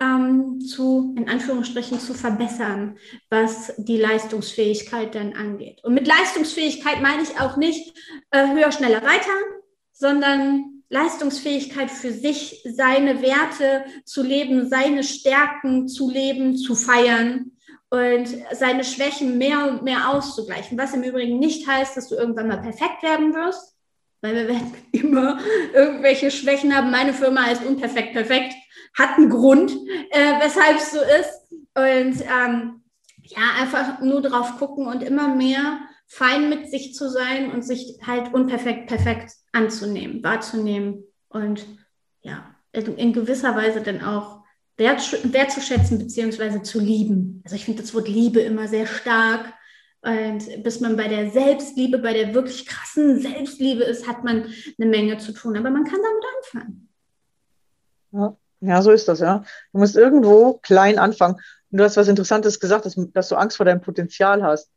[0.00, 2.96] ähm, zu, in Anführungsstrichen, zu verbessern,
[3.28, 5.84] was die Leistungsfähigkeit dann angeht.
[5.84, 7.94] Und mit Leistungsfähigkeit meine ich auch nicht
[8.30, 9.30] äh, höher, schneller, weiter,
[9.92, 17.52] sondern Leistungsfähigkeit für sich, seine Werte zu leben, seine Stärken zu leben, zu feiern
[17.90, 20.78] und seine Schwächen mehr und mehr auszugleichen.
[20.78, 23.76] Was im Übrigen nicht heißt, dass du irgendwann mal perfekt werden wirst,
[24.22, 25.38] weil wir werden immer
[25.74, 26.90] irgendwelche Schwächen haben.
[26.90, 28.54] Meine Firma heißt unperfekt perfekt
[28.94, 29.72] hat einen Grund,
[30.10, 31.40] äh, weshalb es so ist.
[31.74, 32.82] Und ähm,
[33.22, 37.98] ja, einfach nur drauf gucken und immer mehr fein mit sich zu sein und sich
[38.04, 41.64] halt unperfekt perfekt anzunehmen, wahrzunehmen und
[42.22, 44.40] ja, in gewisser Weise dann auch
[44.76, 47.42] wertzuschätzen beziehungsweise zu lieben.
[47.44, 49.52] Also ich finde das Wort Liebe immer sehr stark.
[50.02, 54.46] Und bis man bei der Selbstliebe, bei der wirklich krassen Selbstliebe ist, hat man
[54.78, 55.56] eine Menge zu tun.
[55.58, 56.88] Aber man kann damit anfangen.
[58.12, 58.36] Ja.
[58.60, 59.44] Ja, so ist das, ja.
[59.72, 61.36] Du musst irgendwo klein anfangen.
[61.70, 64.70] Und du hast was Interessantes gesagt, dass, dass du Angst vor deinem Potenzial hast.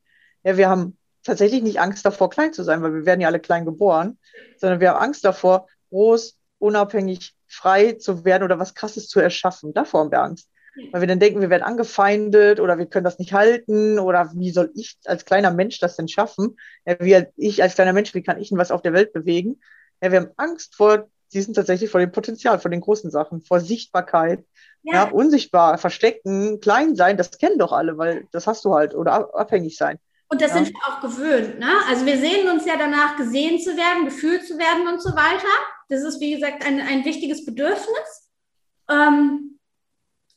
[0.44, 3.40] Ja, wir haben tatsächlich nicht Angst davor, klein zu sein, weil wir werden ja alle
[3.40, 4.18] klein geboren,
[4.58, 9.74] sondern wir haben Angst davor, groß, unabhängig, frei zu werden oder was Krasses zu erschaffen.
[9.74, 10.50] Davor haben wir Angst.
[10.92, 14.50] Weil wir dann denken, wir werden angefeindet oder wir können das nicht halten oder wie
[14.50, 16.58] soll ich als kleiner Mensch das denn schaffen?
[16.86, 19.62] Ja, wie ich als kleiner Mensch, wie kann ich denn was auf der Welt bewegen?
[20.02, 23.42] Ja, wir haben Angst vor sie sind tatsächlich vor dem Potenzial, vor den großen Sachen,
[23.42, 24.46] vor Sichtbarkeit,
[24.84, 24.94] ja.
[24.94, 25.10] ja.
[25.10, 29.76] unsichtbar, verstecken, klein sein, das kennen doch alle, weil das hast du halt oder abhängig
[29.76, 30.00] sein.
[30.30, 30.58] Und das ja.
[30.64, 31.60] sind wir auch gewöhnt.
[31.60, 31.70] Ne?
[31.90, 35.48] Also wir sehen uns ja danach, gesehen zu werden, gefühlt zu werden und so weiter.
[35.90, 38.32] Das ist, wie gesagt, ein, ein wichtiges Bedürfnis.
[38.90, 39.60] Ähm,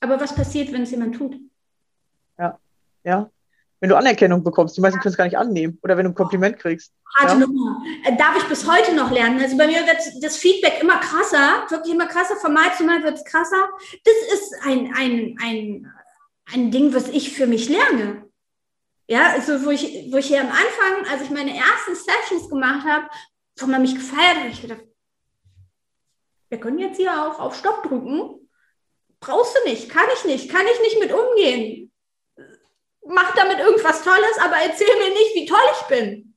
[0.00, 1.36] aber was passiert, wenn es jemand tut?
[2.38, 2.58] Ja,
[3.04, 3.30] ja
[3.80, 4.76] wenn du Anerkennung bekommst.
[4.76, 5.78] Die meisten können es gar nicht annehmen.
[5.82, 6.92] Oder wenn du ein Kompliment kriegst.
[7.16, 7.38] Harte ja?
[7.40, 7.82] Nummer.
[8.04, 9.40] Äh, darf ich bis heute noch lernen.
[9.40, 12.36] Also bei mir wird das Feedback immer krasser, wirklich immer krasser.
[12.36, 13.68] Von Mal zu Mal wird es krasser.
[14.04, 15.92] Das ist ein, ein, ein,
[16.52, 18.24] ein Ding, was ich für mich lerne.
[19.08, 22.86] Ja, also wo ich, wo ich hier am Anfang, als ich meine ersten Sessions gemacht
[22.86, 23.08] habe,
[23.58, 24.82] wo man mich gefeiert hat, ich gedacht,
[26.48, 28.48] wir können jetzt hier auch auf Stopp drücken.
[29.20, 31.85] Brauchst du nicht, kann ich nicht, kann ich nicht mit umgehen
[33.08, 36.34] mach damit irgendwas Tolles, aber erzähl mir nicht, wie toll ich bin.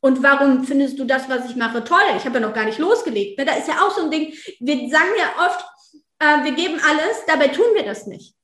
[0.00, 2.00] Und warum findest du das, was ich mache, toll?
[2.16, 3.38] Ich habe ja noch gar nicht losgelegt.
[3.38, 3.44] Ne?
[3.44, 5.64] Da ist ja auch so ein Ding, wir sagen ja oft,
[6.18, 8.34] äh, wir geben alles, dabei tun wir das nicht.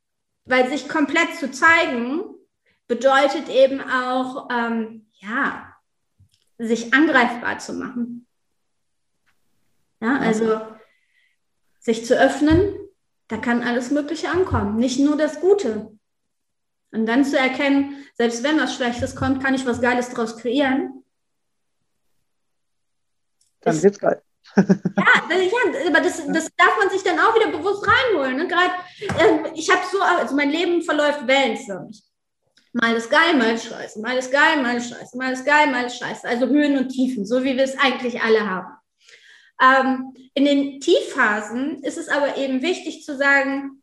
[0.45, 2.23] Weil sich komplett zu zeigen,
[2.87, 5.75] bedeutet eben auch, ähm, ja,
[6.59, 8.27] sich angreifbar zu machen.
[10.01, 10.61] Ja, also
[11.81, 12.75] sich zu öffnen,
[13.29, 15.98] da kann alles Mögliche ankommen, nicht nur das Gute.
[16.91, 21.05] Und dann zu erkennen, selbst wenn was Schlechtes kommt, kann ich was Geiles daraus kreieren.
[23.61, 24.23] Dann wird's geil.
[24.57, 24.65] ja,
[25.31, 28.37] ja, aber das, das darf man sich dann auch wieder bewusst reinholen.
[28.37, 28.49] Ne?
[28.49, 32.03] Gerade, äh, ich habe so, also mein Leben verläuft wellenförmig.
[32.73, 35.71] Mal ist geil, mal ist scheiße, mal ist geil, mal ist scheiße, mal ist geil,
[35.71, 36.27] mal ist scheiße.
[36.27, 38.75] Also Höhen und Tiefen, so wie wir es eigentlich alle haben.
[39.61, 43.83] Ähm, in den Tiefphasen ist es aber eben wichtig zu sagen,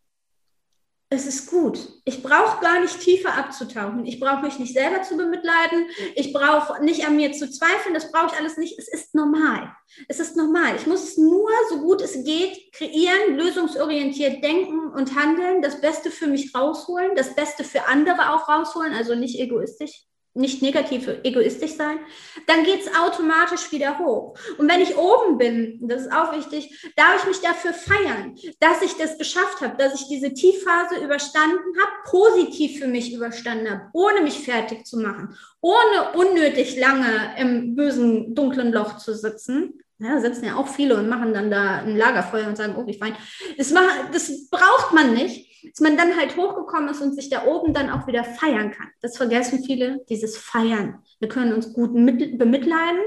[1.16, 1.80] es ist gut.
[2.03, 4.05] Ich brauche gar nicht tiefer abzutauchen.
[4.05, 5.88] Ich brauche mich nicht selber zu bemitleiden.
[6.16, 7.93] Ich brauche nicht an mir zu zweifeln.
[7.93, 8.78] Das brauche ich alles nicht.
[8.78, 9.76] Es ist normal.
[10.07, 10.76] Es ist normal.
[10.76, 16.11] Ich muss es nur, so gut es geht, kreieren, lösungsorientiert denken und handeln, das Beste
[16.11, 20.05] für mich rausholen, das Beste für andere auch rausholen, also nicht egoistisch
[20.36, 21.97] nicht negativ egoistisch sein,
[22.45, 24.38] dann geht es automatisch wieder hoch.
[24.57, 28.81] Und wenn ich oben bin, das ist auch wichtig, darf ich mich dafür feiern, dass
[28.81, 33.89] ich das geschafft habe, dass ich diese Tiefphase überstanden habe, positiv für mich überstanden habe,
[33.93, 39.79] ohne mich fertig zu machen, ohne unnötig lange im bösen, dunklen Loch zu sitzen.
[39.97, 42.97] Ja, sitzen ja auch viele und machen dann da ein Lagerfeuer und sagen, oh, wie
[42.97, 43.15] fein.
[43.57, 47.45] Das, macht, das braucht man nicht dass man dann halt hochgekommen ist und sich da
[47.45, 48.88] oben dann auch wieder feiern kann.
[49.01, 51.03] Das vergessen viele, dieses Feiern.
[51.20, 53.01] Wir können uns gut bemitleiden,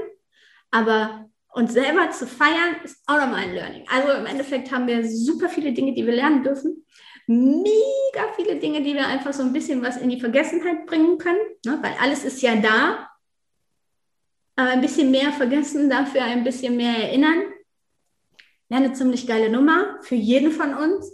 [0.71, 3.85] aber uns selber zu feiern ist auch nochmal ein Learning.
[3.89, 6.85] Also im Endeffekt haben wir super viele Dinge, die wir lernen dürfen.
[7.27, 11.39] Mega viele Dinge, die wir einfach so ein bisschen was in die Vergessenheit bringen können,
[11.65, 11.79] ne?
[11.81, 13.09] weil alles ist ja da.
[14.55, 17.43] Aber ein bisschen mehr vergessen, dafür ein bisschen mehr erinnern.
[18.69, 21.11] Ja, eine ziemlich geile Nummer für jeden von uns.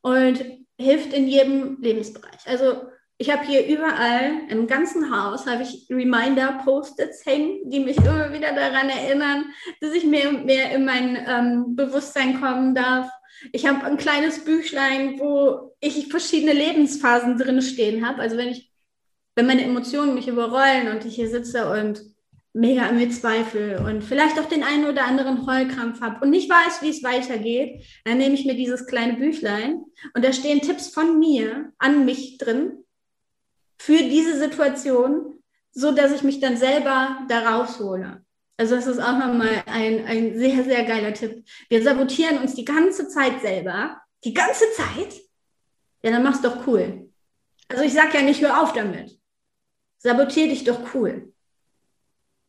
[0.00, 2.46] Und hilft in jedem Lebensbereich.
[2.46, 2.82] Also
[3.20, 8.52] ich habe hier überall im ganzen Haus habe ich Reminder-Post-its hängen, die mich immer wieder
[8.52, 9.46] daran erinnern,
[9.80, 13.10] dass ich mehr und mehr in mein ähm, Bewusstsein kommen darf.
[13.52, 18.20] Ich habe ein kleines Büchlein, wo ich verschiedene Lebensphasen drin stehen habe.
[18.20, 18.70] Also wenn ich,
[19.34, 22.00] wenn meine Emotionen mich überrollen und ich hier sitze und
[22.52, 26.50] mega an mir zweifle und vielleicht auch den einen oder anderen Heulkrampf habe und nicht
[26.50, 29.84] weiß, wie es weitergeht, dann nehme ich mir dieses kleine Büchlein
[30.14, 32.84] und da stehen Tipps von mir an mich drin
[33.78, 35.42] für diese Situation,
[35.72, 38.24] so dass ich mich dann selber da raushole.
[38.56, 41.44] Also das ist auch nochmal ein, ein sehr, sehr geiler Tipp.
[41.68, 44.00] Wir sabotieren uns die ganze Zeit selber.
[44.24, 45.14] Die ganze Zeit?
[46.02, 47.08] Ja, dann mach's doch cool.
[47.68, 49.16] Also ich sag ja nicht, hör auf damit.
[49.98, 51.27] Sabotier dich doch cool.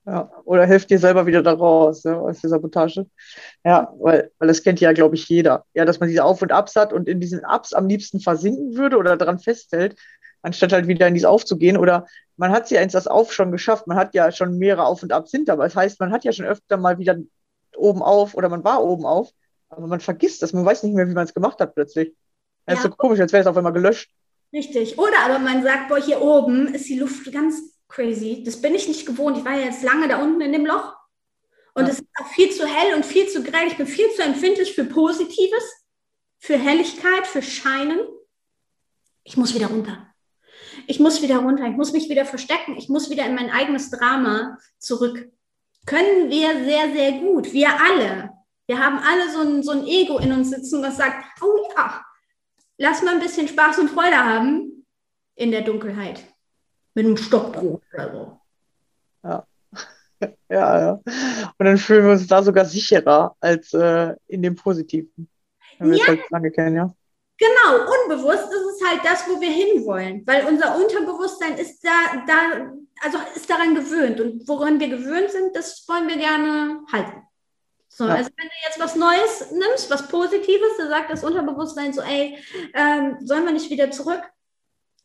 [0.10, 3.06] Ja, oder helft dir selber wieder da raus, ne, aus der Sabotage.
[3.64, 5.66] Ja, weil, weil das kennt ja, glaube ich, jeder.
[5.76, 8.76] Ja, dass man diese Auf- und Abs hat und in diesen Ups am liebsten versinken
[8.76, 9.96] würde oder daran festhält,
[10.42, 11.78] anstatt halt wieder in dieses Aufzugehen.
[11.78, 12.08] Oder
[12.38, 13.86] man hat ja ins das Auf schon geschafft.
[13.86, 15.58] Man hat ja schon mehrere Auf und Abs hinter.
[15.58, 17.16] Das heißt, man hat ja schon öfter mal wieder
[17.76, 19.30] oben auf oder man war oben auf.
[19.70, 20.54] Aber man vergisst das.
[20.54, 22.16] Man weiß nicht mehr, wie man es gemacht hat plötzlich.
[22.66, 22.80] Das ja.
[22.80, 24.10] ist so komisch, als wäre es auf einmal gelöscht.
[24.52, 24.98] Richtig.
[24.98, 28.44] Oder aber man sagt, boah, hier oben ist die Luft ganz crazy.
[28.46, 29.38] Das bin ich nicht gewohnt.
[29.38, 30.96] Ich war ja jetzt lange da unten in dem Loch.
[31.74, 31.90] Und ja.
[31.90, 33.68] es ist auch viel zu hell und viel zu grell.
[33.68, 35.86] Ich bin viel zu empfindlich für Positives,
[36.38, 38.00] für Helligkeit, für Scheinen.
[39.24, 40.14] Ich muss wieder runter.
[40.88, 41.66] Ich muss wieder runter.
[41.68, 42.78] Ich muss mich wieder verstecken.
[42.78, 45.32] Ich muss wieder in mein eigenes Drama zurück.
[45.86, 47.52] Können wir sehr, sehr gut.
[47.52, 48.30] Wir alle.
[48.68, 52.06] Wir haben alle so ein, so ein Ego in uns sitzen, was sagt, oh ja,
[52.78, 54.86] lass mal ein bisschen Spaß und Freude haben
[55.36, 56.24] in der Dunkelheit
[57.00, 58.40] mit einem Stockbrot oder so.
[59.24, 59.48] Ja.
[60.50, 60.92] ja, ja.
[61.58, 65.30] Und dann fühlen wir uns da sogar sicherer als äh, in dem Positiven.
[65.78, 66.04] Wenn wir ja.
[66.04, 66.94] es halt lange kennen, ja.
[67.38, 72.74] Genau, unbewusst ist es halt das, wo wir hinwollen, weil unser Unterbewusstsein ist da, da,
[73.02, 77.24] also ist daran gewöhnt und woran wir gewöhnt sind, das wollen wir gerne halten.
[77.88, 78.16] So, ja.
[78.16, 82.38] also wenn du jetzt was Neues nimmst, was Positives, da sagt das Unterbewusstsein so, ey,
[82.74, 84.22] ähm, sollen wir nicht wieder zurück?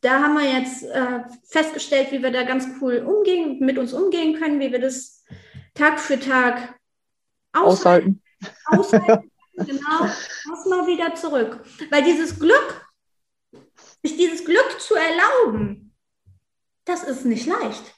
[0.04, 4.38] Da haben wir jetzt äh, festgestellt, wie wir da ganz cool umgehen, mit uns umgehen
[4.38, 5.24] können, wie wir das
[5.72, 6.78] Tag für Tag
[7.52, 8.22] aushalten.
[8.66, 10.00] Aushalten, genau.
[10.00, 11.64] Lass mal wieder zurück.
[11.90, 12.86] Weil dieses Glück,
[14.02, 15.94] sich dieses Glück zu erlauben,
[16.84, 17.94] das ist nicht leicht.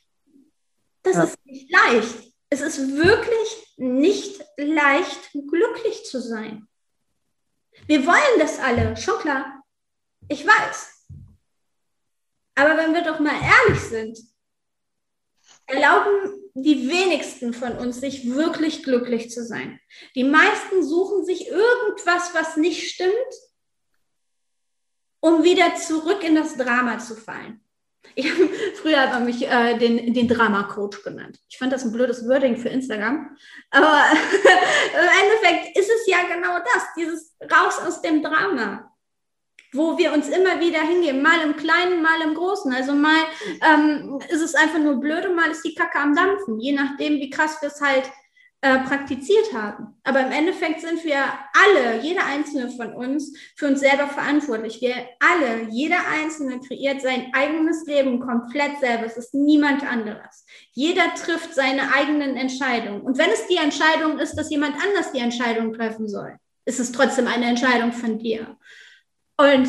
[1.03, 1.25] Das ja.
[1.25, 2.33] ist nicht leicht.
[2.51, 6.69] Es ist wirklich nicht leicht, glücklich zu sein.
[7.89, 9.65] Wir wollen das alle, schon klar.
[10.29, 10.96] Ich weiß.
[12.57, 14.19] Aber wenn wir doch mal ehrlich sind,
[15.67, 19.79] erlauben die wenigsten von uns, sich wirklich glücklich zu sein.
[20.15, 23.13] Die meisten suchen sich irgendwas, was nicht stimmt,
[25.21, 27.61] um wieder zurück in das Drama zu fallen.
[28.15, 28.49] Ich habe
[28.81, 31.39] früher man mich äh, den, den Drama-Coach genannt.
[31.51, 33.37] Ich fand das ein blödes Wording für Instagram.
[33.71, 38.96] Aber im Endeffekt ist es ja genau das, dieses raus aus dem Drama
[39.77, 42.73] wo wir uns immer wieder hingeben, mal im Kleinen, mal im Großen.
[42.73, 43.21] Also mal
[43.63, 47.15] ähm, ist es einfach nur blöd und mal ist die Kacke am Dampfen, je nachdem,
[47.15, 48.11] wie krass wir es halt
[48.63, 49.95] äh, praktiziert haben.
[50.03, 51.19] Aber im Endeffekt sind wir
[51.53, 54.81] alle, jeder einzelne von uns, für uns selber verantwortlich.
[54.81, 59.05] Wir alle, jeder Einzelne kreiert sein eigenes Leben komplett selber.
[59.05, 60.47] Es ist niemand anderes.
[60.73, 63.03] Jeder trifft seine eigenen Entscheidungen.
[63.03, 66.93] Und wenn es die Entscheidung ist, dass jemand anders die Entscheidung treffen soll, ist es
[66.93, 68.57] trotzdem eine Entscheidung von dir.
[69.39, 69.69] Und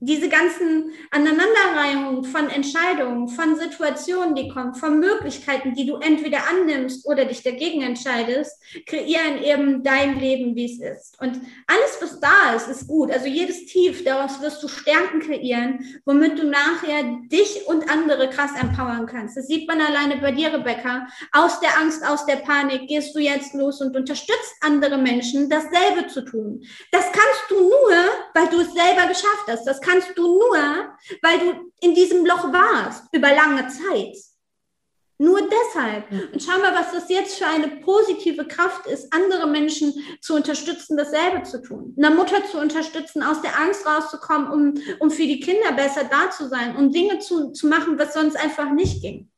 [0.00, 7.06] diese ganzen Aneinanderreihungen von Entscheidungen, von Situationen, die kommen, von Möglichkeiten, die du entweder annimmst
[7.06, 11.20] oder dich dagegen entscheidest, kreieren eben dein Leben, wie es ist.
[11.20, 13.10] Und alles, was da ist, ist gut.
[13.10, 18.52] Also jedes Tief, daraus wirst du Stärken kreieren, womit du nachher dich und andere krass
[18.60, 19.36] empowern kannst.
[19.36, 21.06] Das sieht man alleine bei dir, Rebecca.
[21.32, 26.06] Aus der Angst, aus der Panik gehst du jetzt los und unterstützt andere Menschen, dasselbe
[26.08, 26.62] zu tun.
[26.92, 27.96] Das kannst du nur,
[28.34, 29.66] weil du es selber geschafft hast.
[29.66, 30.58] Das kannst du nur,
[31.22, 34.16] weil du in diesem Loch warst über lange Zeit.
[35.18, 36.10] Nur deshalb.
[36.32, 40.98] Und schau mal, was das jetzt für eine positive Kraft ist, andere Menschen zu unterstützen,
[40.98, 41.94] dasselbe zu tun.
[41.96, 46.30] Eine Mutter zu unterstützen, aus der Angst rauszukommen, um, um für die Kinder besser da
[46.30, 49.30] zu sein, um Dinge zu, zu machen, was sonst einfach nicht ging.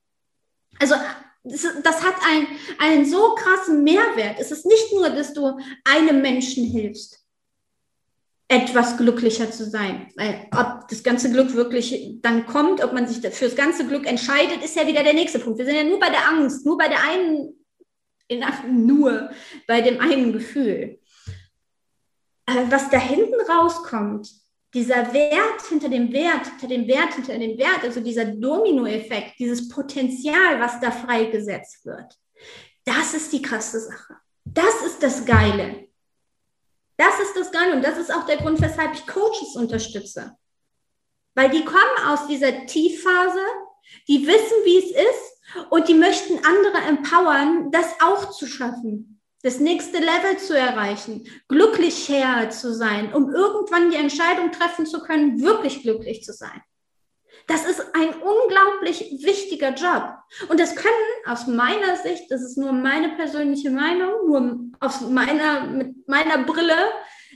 [0.80, 0.96] Also
[1.44, 2.46] das, das hat ein,
[2.78, 4.36] einen so krassen Mehrwert.
[4.40, 7.17] Es ist nicht nur, dass du einem Menschen hilfst,
[8.48, 10.10] etwas glücklicher zu sein.
[10.16, 14.06] Weil ob das ganze Glück wirklich dann kommt, ob man sich für das ganze Glück
[14.06, 15.58] entscheidet, ist ja wieder der nächste Punkt.
[15.58, 17.54] Wir sind ja nur bei der Angst, nur bei der einen,
[18.70, 19.30] nur
[19.66, 20.98] bei dem einen Gefühl.
[22.70, 24.30] Was da hinten rauskommt,
[24.74, 29.68] dieser Wert hinter dem Wert, hinter dem Wert, hinter dem Wert, also dieser Dominoeffekt, dieses
[29.68, 32.18] Potenzial, was da freigesetzt wird,
[32.84, 34.16] das ist die krasse Sache.
[34.44, 35.87] Das ist das Geile.
[36.98, 40.36] Das ist das Geile und das ist auch der Grund, weshalb ich Coaches unterstütze.
[41.34, 43.40] Weil die kommen aus dieser Tiefphase,
[44.08, 49.60] die wissen, wie es ist und die möchten andere empowern, das auch zu schaffen, das
[49.60, 55.40] nächste Level zu erreichen, glücklich her zu sein, um irgendwann die Entscheidung treffen zu können,
[55.40, 56.60] wirklich glücklich zu sein.
[57.48, 60.18] Das ist ein unglaublich wichtiger Job.
[60.50, 60.94] Und das können
[61.24, 66.76] aus meiner Sicht, das ist nur meine persönliche Meinung, nur aus meiner, mit meiner Brille,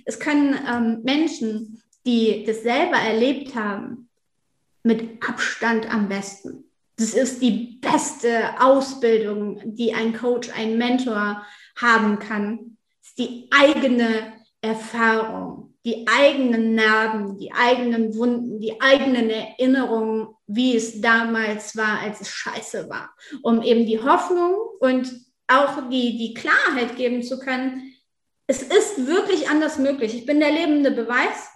[0.04, 4.10] es können ähm, Menschen, die das selber erlebt haben,
[4.82, 6.64] mit Abstand am besten.
[6.96, 11.42] Das ist die beste Ausbildung, die ein Coach, ein Mentor
[11.76, 12.76] haben kann.
[13.00, 20.76] Das ist die eigene Erfahrung die eigenen Narben, die eigenen Wunden, die eigenen Erinnerungen, wie
[20.76, 25.12] es damals war, als es scheiße war, um eben die Hoffnung und
[25.48, 27.94] auch die, die Klarheit geben zu können,
[28.46, 30.14] es ist wirklich anders möglich.
[30.14, 31.48] Ich bin der lebende Beweis.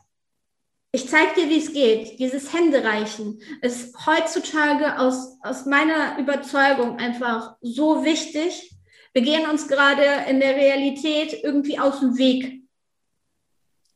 [0.93, 2.19] Ich zeige dir, wie es geht.
[2.19, 8.73] Dieses Händereichen ist heutzutage aus, aus meiner Überzeugung einfach so wichtig.
[9.13, 12.66] Wir gehen uns gerade in der Realität irgendwie aus dem Weg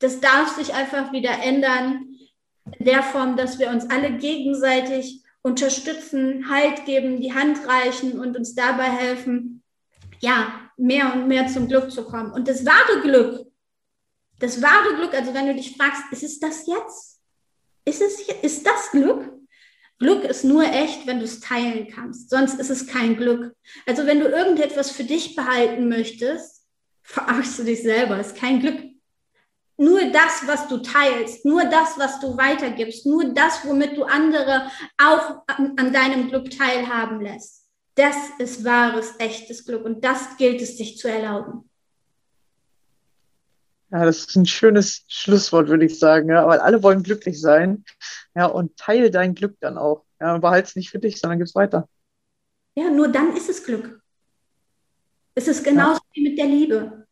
[0.00, 2.06] das darf sich einfach wieder ändern,
[2.78, 8.36] in der Form, dass wir uns alle gegenseitig unterstützen, Halt geben, die Hand reichen und
[8.36, 9.62] uns dabei helfen,
[10.20, 12.32] ja, mehr und mehr zum Glück zu kommen.
[12.32, 13.46] Und das wahre Glück,
[14.38, 17.20] das wahre Glück, also wenn du dich fragst, ist es das jetzt?
[17.84, 19.32] Ist, es, ist das Glück?
[19.98, 22.30] Glück ist nur echt, wenn du es teilen kannst.
[22.30, 23.54] Sonst ist es kein Glück.
[23.86, 26.66] Also wenn du irgendetwas für dich behalten möchtest,
[27.02, 28.18] verarschst du dich selber.
[28.18, 28.89] Ist kein Glück
[29.80, 34.70] nur das, was du teilst, nur das, was du weitergibst, nur das, womit du andere
[34.98, 37.66] auch an, an, deinem Glück teilhaben lässt.
[37.94, 41.70] Das ist wahres, echtes Glück und das gilt es sich zu erlauben.
[43.90, 47.84] Ja, das ist ein schönes Schlusswort, würde ich sagen, ja, weil alle wollen glücklich sein.
[48.36, 50.04] Ja, und teile dein Glück dann auch.
[50.20, 51.88] Ja, und behalte es nicht für dich, sondern gib es weiter.
[52.74, 54.00] Ja, nur dann ist es Glück.
[55.34, 56.10] Es ist genauso ja.
[56.12, 57.06] wie mit der Liebe.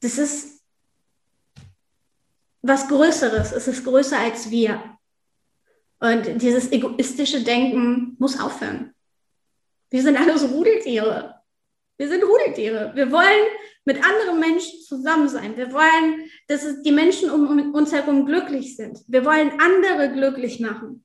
[0.00, 0.51] Das ist
[2.62, 3.52] was Größeres.
[3.52, 4.80] Es ist größer als wir.
[6.00, 8.94] Und dieses egoistische Denken muss aufhören.
[9.90, 11.34] Wir sind alles Rudeltiere.
[11.98, 12.92] Wir sind Rudeltiere.
[12.94, 13.46] Wir wollen
[13.84, 15.56] mit anderen Menschen zusammen sein.
[15.56, 19.00] Wir wollen, dass die Menschen um uns herum glücklich sind.
[19.06, 21.04] Wir wollen andere glücklich machen.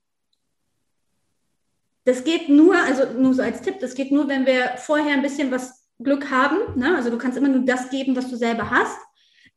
[2.04, 5.22] Das geht nur, also nur so als Tipp, das geht nur, wenn wir vorher ein
[5.22, 6.78] bisschen was Glück haben.
[6.78, 6.96] Ne?
[6.96, 8.98] Also du kannst immer nur das geben, was du selber hast.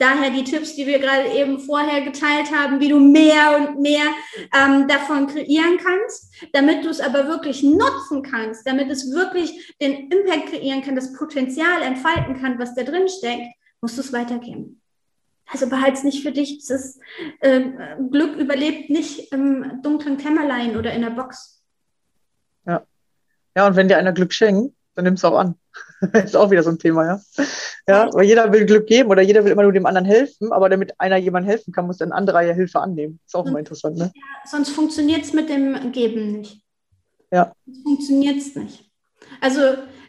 [0.02, 4.08] Daher die Tipps, die wir gerade eben vorher geteilt haben, wie du mehr und mehr
[4.52, 10.10] ähm, davon kreieren kannst, damit du es aber wirklich nutzen kannst, damit es wirklich den
[10.10, 14.82] Impact kreieren kann, das Potenzial entfalten kann, was da drin steckt, musst du es weitergeben.
[15.46, 16.66] Also behalte es nicht für dich.
[16.68, 16.98] Das
[17.42, 17.62] äh,
[18.10, 21.64] Glück überlebt nicht im dunklen Kämmerlein oder in der Box.
[22.66, 22.88] Ja.
[23.56, 25.56] Ja, und wenn dir einer Glück schenkt, dann nimmst du auch an.
[26.14, 27.22] ist auch wieder so ein Thema, ja.
[27.88, 30.70] Ja, weil jeder will Glück geben oder jeder will immer nur dem anderen helfen, aber
[30.70, 33.20] damit einer jemandem helfen kann, muss ein anderer ja Hilfe annehmen.
[33.26, 34.12] Ist auch immer interessant, ne?
[34.14, 36.64] Ja, sonst funktioniert es mit dem Geben nicht.
[37.32, 37.54] Ja.
[37.66, 38.92] Sonst funktioniert es nicht.
[39.40, 39.62] Also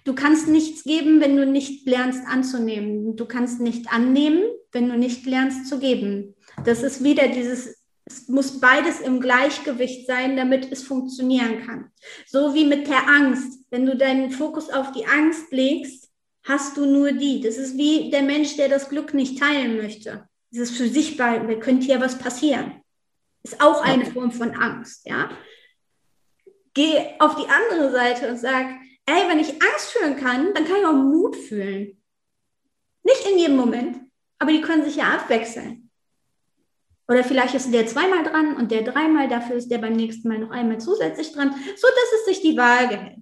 [0.05, 3.17] du kannst nichts geben, wenn du nicht lernst anzunehmen.
[3.17, 6.35] Du kannst nicht annehmen, wenn du nicht lernst zu geben.
[6.65, 7.82] Das ist wieder dieses
[8.13, 11.91] es muss beides im Gleichgewicht sein, damit es funktionieren kann.
[12.27, 13.61] So wie mit der Angst.
[13.71, 16.11] Wenn du deinen Fokus auf die Angst legst,
[16.45, 17.41] hast du nur die.
[17.41, 20.29] Das ist wie der Mensch, der das Glück nicht teilen möchte.
[20.51, 22.83] Das ist für sich behalten, da könnte ja was passieren.
[23.43, 25.31] Ist auch eine Form von Angst, ja.
[26.75, 28.67] Geh auf die andere Seite und sag,
[29.07, 32.03] ey, wenn ich Angst fühlen kann, dann kann ich auch Mut fühlen.
[33.03, 33.99] Nicht in jedem Moment,
[34.39, 35.91] aber die können sich ja abwechseln.
[37.09, 40.39] Oder vielleicht ist der zweimal dran und der dreimal, dafür ist der beim nächsten Mal
[40.39, 43.19] noch einmal zusätzlich dran, sodass es sich die Waage hält.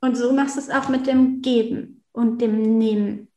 [0.00, 3.28] Und so machst du es auch mit dem Geben und dem Nehmen.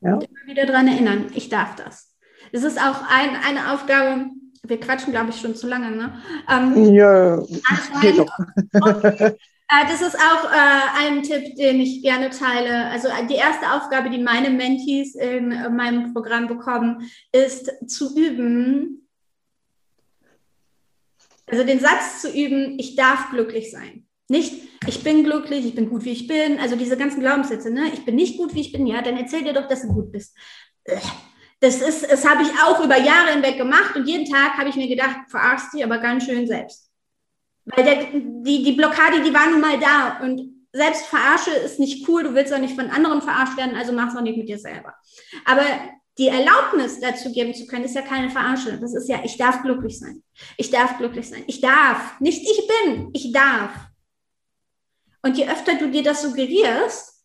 [0.00, 0.14] Ja.
[0.14, 2.14] Und immer wieder daran erinnern, ich darf das.
[2.52, 4.30] Es ist auch ein, eine Aufgabe,
[4.64, 6.22] wir quatschen, glaube ich, schon zu lange, ne?
[6.48, 7.42] Ähm, ja,
[8.00, 9.36] geht doch.
[9.88, 12.86] Das ist auch äh, ein Tipp, den ich gerne teile.
[12.90, 18.16] Also äh, die erste Aufgabe, die meine Mentees in äh, meinem Programm bekommen, ist zu
[18.16, 19.08] üben,
[21.46, 24.06] also den Satz zu üben, ich darf glücklich sein.
[24.28, 24.54] Nicht,
[24.86, 26.58] ich bin glücklich, ich bin gut, wie ich bin.
[26.58, 27.90] Also diese ganzen Glaubenssätze, ne?
[27.92, 28.86] Ich bin nicht gut, wie ich bin.
[28.86, 30.36] Ja, dann erzähl dir doch, dass du gut bist.
[31.60, 34.76] Das ist, das habe ich auch über Jahre hinweg gemacht und jeden Tag habe ich
[34.76, 36.91] mir gedacht, verarschst dich aber ganz schön selbst.
[37.64, 40.20] Weil der, die, die Blockade, die war nun mal da.
[40.22, 43.92] Und selbst verarsche ist nicht cool, du willst auch nicht von anderen verarscht werden, also
[43.92, 44.94] mach es auch nicht mit dir selber.
[45.44, 45.64] Aber
[46.18, 48.78] die Erlaubnis dazu geben zu können, ist ja keine Verarsche.
[48.78, 50.22] Das ist ja, ich darf glücklich sein.
[50.56, 51.44] Ich darf glücklich sein.
[51.46, 52.20] Ich darf.
[52.20, 53.72] Nicht ich bin, ich darf.
[55.22, 57.24] Und je öfter du dir das suggerierst,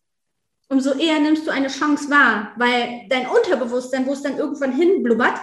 [0.68, 5.38] umso eher nimmst du eine Chance wahr, weil dein Unterbewusstsein, wo es dann irgendwann hinblubbert,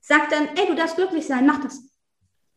[0.00, 1.80] sagt dann, ey, du darfst glücklich sein, mach das.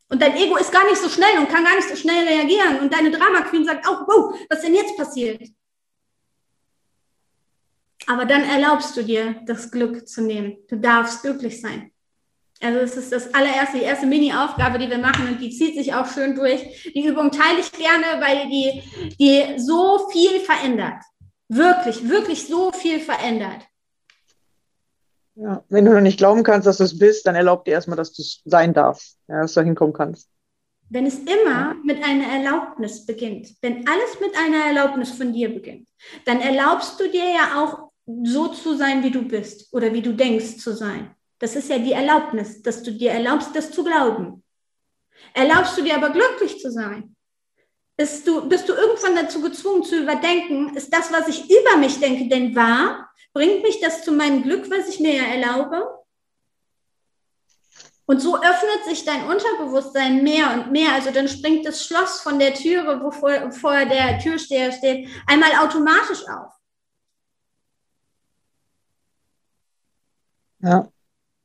[0.10, 2.80] Und dein Ego ist gar nicht so schnell und kann gar nicht so schnell reagieren.
[2.80, 5.50] Und deine Drama Queen sagt auch, wow, was denn jetzt passiert?
[8.06, 10.58] Aber dann erlaubst du dir, das Glück zu nehmen.
[10.70, 11.92] Du darfst glücklich sein.
[12.62, 15.94] Also es ist das allererste, die erste Mini-Aufgabe, die wir machen und die zieht sich
[15.94, 16.92] auch schön durch.
[16.96, 18.82] Die Übung teile ich gerne, weil die,
[19.20, 21.04] die so viel verändert.
[21.50, 23.68] Wirklich, wirklich so viel verändert.
[25.40, 27.98] Ja, wenn du noch nicht glauben kannst, dass du es bist, dann erlaub dir erstmal,
[27.98, 30.30] dass du es sein darfst, ja, dass du da hinkommen kannst.
[30.90, 35.88] Wenn es immer mit einer Erlaubnis beginnt, wenn alles mit einer Erlaubnis von dir beginnt,
[36.26, 37.92] dann erlaubst du dir ja auch
[38.24, 41.14] so zu sein, wie du bist oder wie du denkst zu sein.
[41.40, 44.44] Das ist ja die Erlaubnis, dass du dir erlaubst, das zu glauben.
[45.34, 47.16] Erlaubst du dir aber glücklich zu sein?
[47.98, 52.00] Bist du, bist du irgendwann dazu gezwungen zu überdenken, ist das, was ich über mich
[52.00, 53.10] denke, denn wahr?
[53.34, 55.98] Bringt mich das zu meinem Glück, was ich mir ja erlaube?
[58.06, 60.94] Und so öffnet sich dein Unterbewusstsein mehr und mehr.
[60.94, 65.52] Also dann springt das Schloss von der Türe, wo vor, vor der Türsteher steht, einmal
[65.56, 66.54] automatisch auf.
[70.60, 70.88] Ja.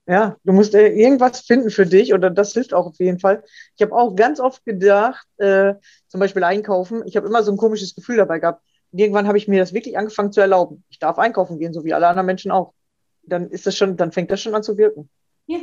[0.07, 3.45] Ja, du musst äh, irgendwas finden für dich oder das hilft auch auf jeden Fall.
[3.77, 5.75] Ich habe auch ganz oft gedacht, äh,
[6.09, 8.65] zum Beispiel einkaufen, ich habe immer so ein komisches Gefühl dabei gehabt.
[8.91, 10.85] Und irgendwann habe ich mir das wirklich angefangen zu erlauben.
[10.91, 12.75] Ich darf einkaufen gehen, so wie alle anderen Menschen auch.
[13.23, 15.09] Dann ist das schon, dann fängt das schon an zu wirken.
[15.47, 15.59] Ja.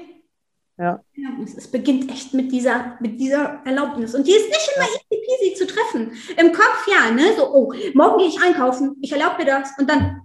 [0.78, 1.04] Ja.
[1.16, 4.16] ja es beginnt echt mit dieser, mit dieser Erlaubnis.
[4.16, 6.14] Und die ist nicht immer easy peasy zu treffen.
[6.38, 7.34] Im Kopf ja, ne?
[7.36, 9.78] So, oh, morgen gehe ich einkaufen, ich erlaube mir das.
[9.78, 10.18] Und dann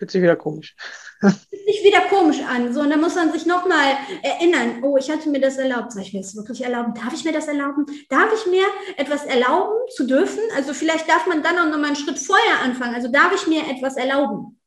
[0.00, 0.74] Fühlt sich wieder komisch.
[1.20, 2.72] Fühlt sich wieder komisch an.
[2.72, 5.92] So, und dann muss man sich nochmal erinnern, oh, ich hatte mir das erlaubt.
[5.92, 6.94] Soll ich mir das wirklich erlauben?
[6.94, 7.84] Darf ich mir das erlauben?
[8.08, 8.64] Darf ich mir
[8.96, 10.40] etwas erlauben zu dürfen?
[10.56, 12.94] Also vielleicht darf man dann auch nochmal einen Schritt vorher anfangen.
[12.94, 14.58] Also darf ich mir etwas erlauben?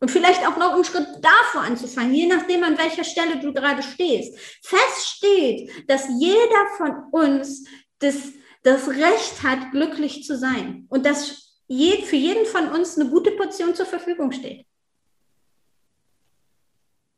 [0.00, 3.82] Und vielleicht auch noch einen Schritt davor anzufangen, je nachdem, an welcher Stelle du gerade
[3.82, 4.38] stehst.
[4.62, 8.32] Fest steht, dass jeder von uns das,
[8.62, 10.86] das Recht hat, glücklich zu sein.
[10.88, 14.66] Und das für jeden von uns eine gute Portion zur Verfügung steht.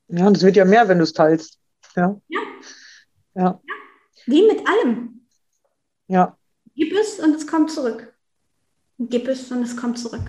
[0.08, 1.58] Ja, und es wird ja mehr, wenn du es teilst.
[1.96, 2.20] Ja.
[2.28, 2.40] ja.
[3.34, 3.60] Ja.
[4.26, 5.26] Wie mit allem.
[6.06, 6.36] Ja.
[6.74, 8.14] Gib es und es kommt zurück.
[8.98, 10.22] Gib es und es kommt zurück.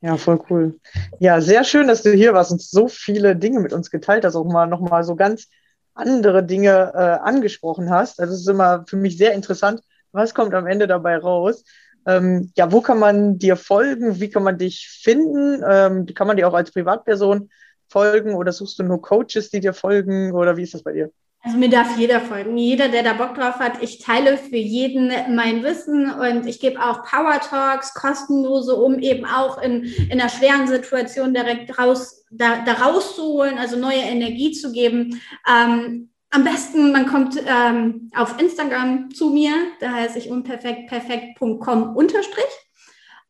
[0.00, 0.78] Ja, voll cool.
[1.18, 4.36] Ja, sehr schön, dass du hier warst und so viele Dinge mit uns geteilt hast,
[4.36, 5.48] auch mal nochmal so ganz
[5.94, 8.20] andere Dinge äh, angesprochen hast.
[8.20, 9.80] Also es ist immer für mich sehr interessant,
[10.12, 11.64] was kommt am Ende dabei raus.
[12.06, 14.20] Ähm, ja, wo kann man dir folgen?
[14.20, 15.62] Wie kann man dich finden?
[15.68, 17.50] Ähm, kann man dir auch als Privatperson
[17.88, 21.10] folgen oder suchst du nur Coaches, die dir folgen oder wie ist das bei dir?
[21.44, 23.82] Also mir darf jeder folgen, jeder, der da Bock drauf hat.
[23.82, 29.26] Ich teile für jeden mein Wissen und ich gebe auch Power Talks, kostenlose, um eben
[29.26, 34.72] auch in, in einer schweren Situation direkt raus, da, da rauszuholen, also neue Energie zu
[34.72, 35.20] geben.
[35.46, 42.44] Ähm, am besten, man kommt ähm, auf Instagram zu mir, da heiße ich unperfektperfekt.com unterstrich.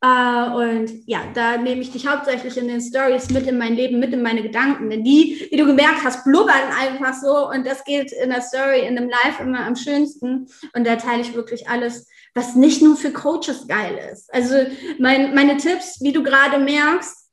[0.05, 3.98] Uh, und ja, da nehme ich dich hauptsächlich in den Stories mit in mein Leben,
[4.00, 4.90] mit in meine Gedanken.
[4.90, 7.48] Denn die, wie du gemerkt hast, blubbern einfach so.
[7.48, 10.46] Und das geht in der Story, in einem Live immer am schönsten.
[10.74, 14.32] Und da teile ich wirklich alles, was nicht nur für Coaches geil ist.
[14.34, 14.55] Also
[14.98, 17.24] mein, meine Tipps, wie du gerade merkst,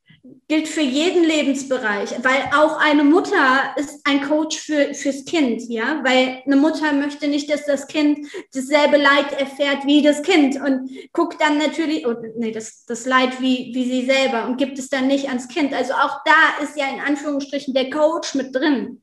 [0.47, 6.01] gilt für jeden Lebensbereich, weil auch eine Mutter ist ein Coach für, fürs Kind, ja,
[6.03, 10.89] weil eine Mutter möchte nicht, dass das Kind dasselbe Leid erfährt wie das Kind und
[11.13, 14.89] guckt dann natürlich, oh, nee, das, das Leid wie, wie sie selber und gibt es
[14.89, 15.73] dann nicht ans Kind.
[15.73, 19.01] Also auch da ist ja in Anführungsstrichen der Coach mit drin.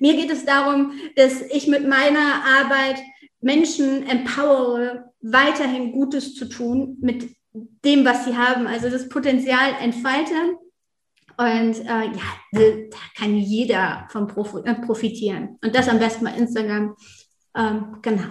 [0.00, 2.98] Mir geht es darum, dass ich mit meiner Arbeit
[3.40, 10.56] Menschen empowere, weiterhin Gutes zu tun mit dem, was sie haben, also das Potenzial entfalten.
[11.36, 12.22] Und äh, ja,
[12.52, 14.28] da kann jeder von
[14.64, 15.58] äh, profitieren.
[15.62, 16.94] Und das am besten bei Instagram.
[17.56, 18.24] Ähm, genau.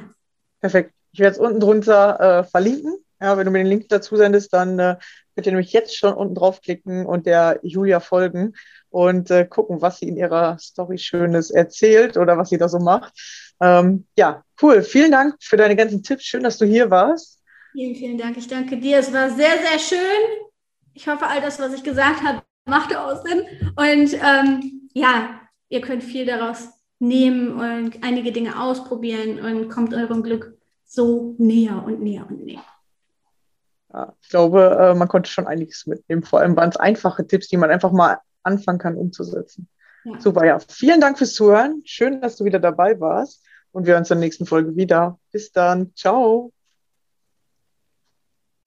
[0.59, 0.93] Perfekt.
[1.11, 2.95] Ich werde es unten drunter äh, verlinken.
[3.19, 4.97] Ja, wenn du mir den Link dazu sendest, dann äh,
[5.36, 8.53] könnt ihr nämlich jetzt schon unten draufklicken und der Julia folgen
[8.89, 12.80] und äh, gucken, was sie in ihrer Story Schönes erzählt oder was sie da so
[12.80, 13.13] macht.
[13.61, 14.82] Ähm, ja, cool.
[14.82, 16.26] Vielen Dank für deine ganzen Tipps.
[16.26, 17.41] Schön, dass du hier warst.
[17.72, 18.38] Vielen, vielen Dank.
[18.38, 18.99] Ich danke dir.
[18.99, 20.47] Es war sehr, sehr schön.
[20.93, 23.43] Ich hoffe, all das, was ich gesagt habe, machte auch Sinn.
[23.76, 26.69] Und ähm, ja, ihr könnt viel daraus
[26.99, 32.63] nehmen und einige Dinge ausprobieren und kommt eurem Glück so näher und näher und näher.
[33.93, 36.24] Ja, ich glaube, äh, man konnte schon einiges mitnehmen.
[36.24, 39.67] Vor allem waren es einfache Tipps, die man einfach mal anfangen kann umzusetzen.
[40.03, 40.19] Ja.
[40.19, 40.59] Super, ja.
[40.59, 41.82] Vielen Dank fürs Zuhören.
[41.86, 43.43] Schön, dass du wieder dabei warst.
[43.72, 45.19] Und wir hören uns in der nächsten Folge wieder.
[45.32, 45.93] Bis dann.
[45.95, 46.51] Ciao.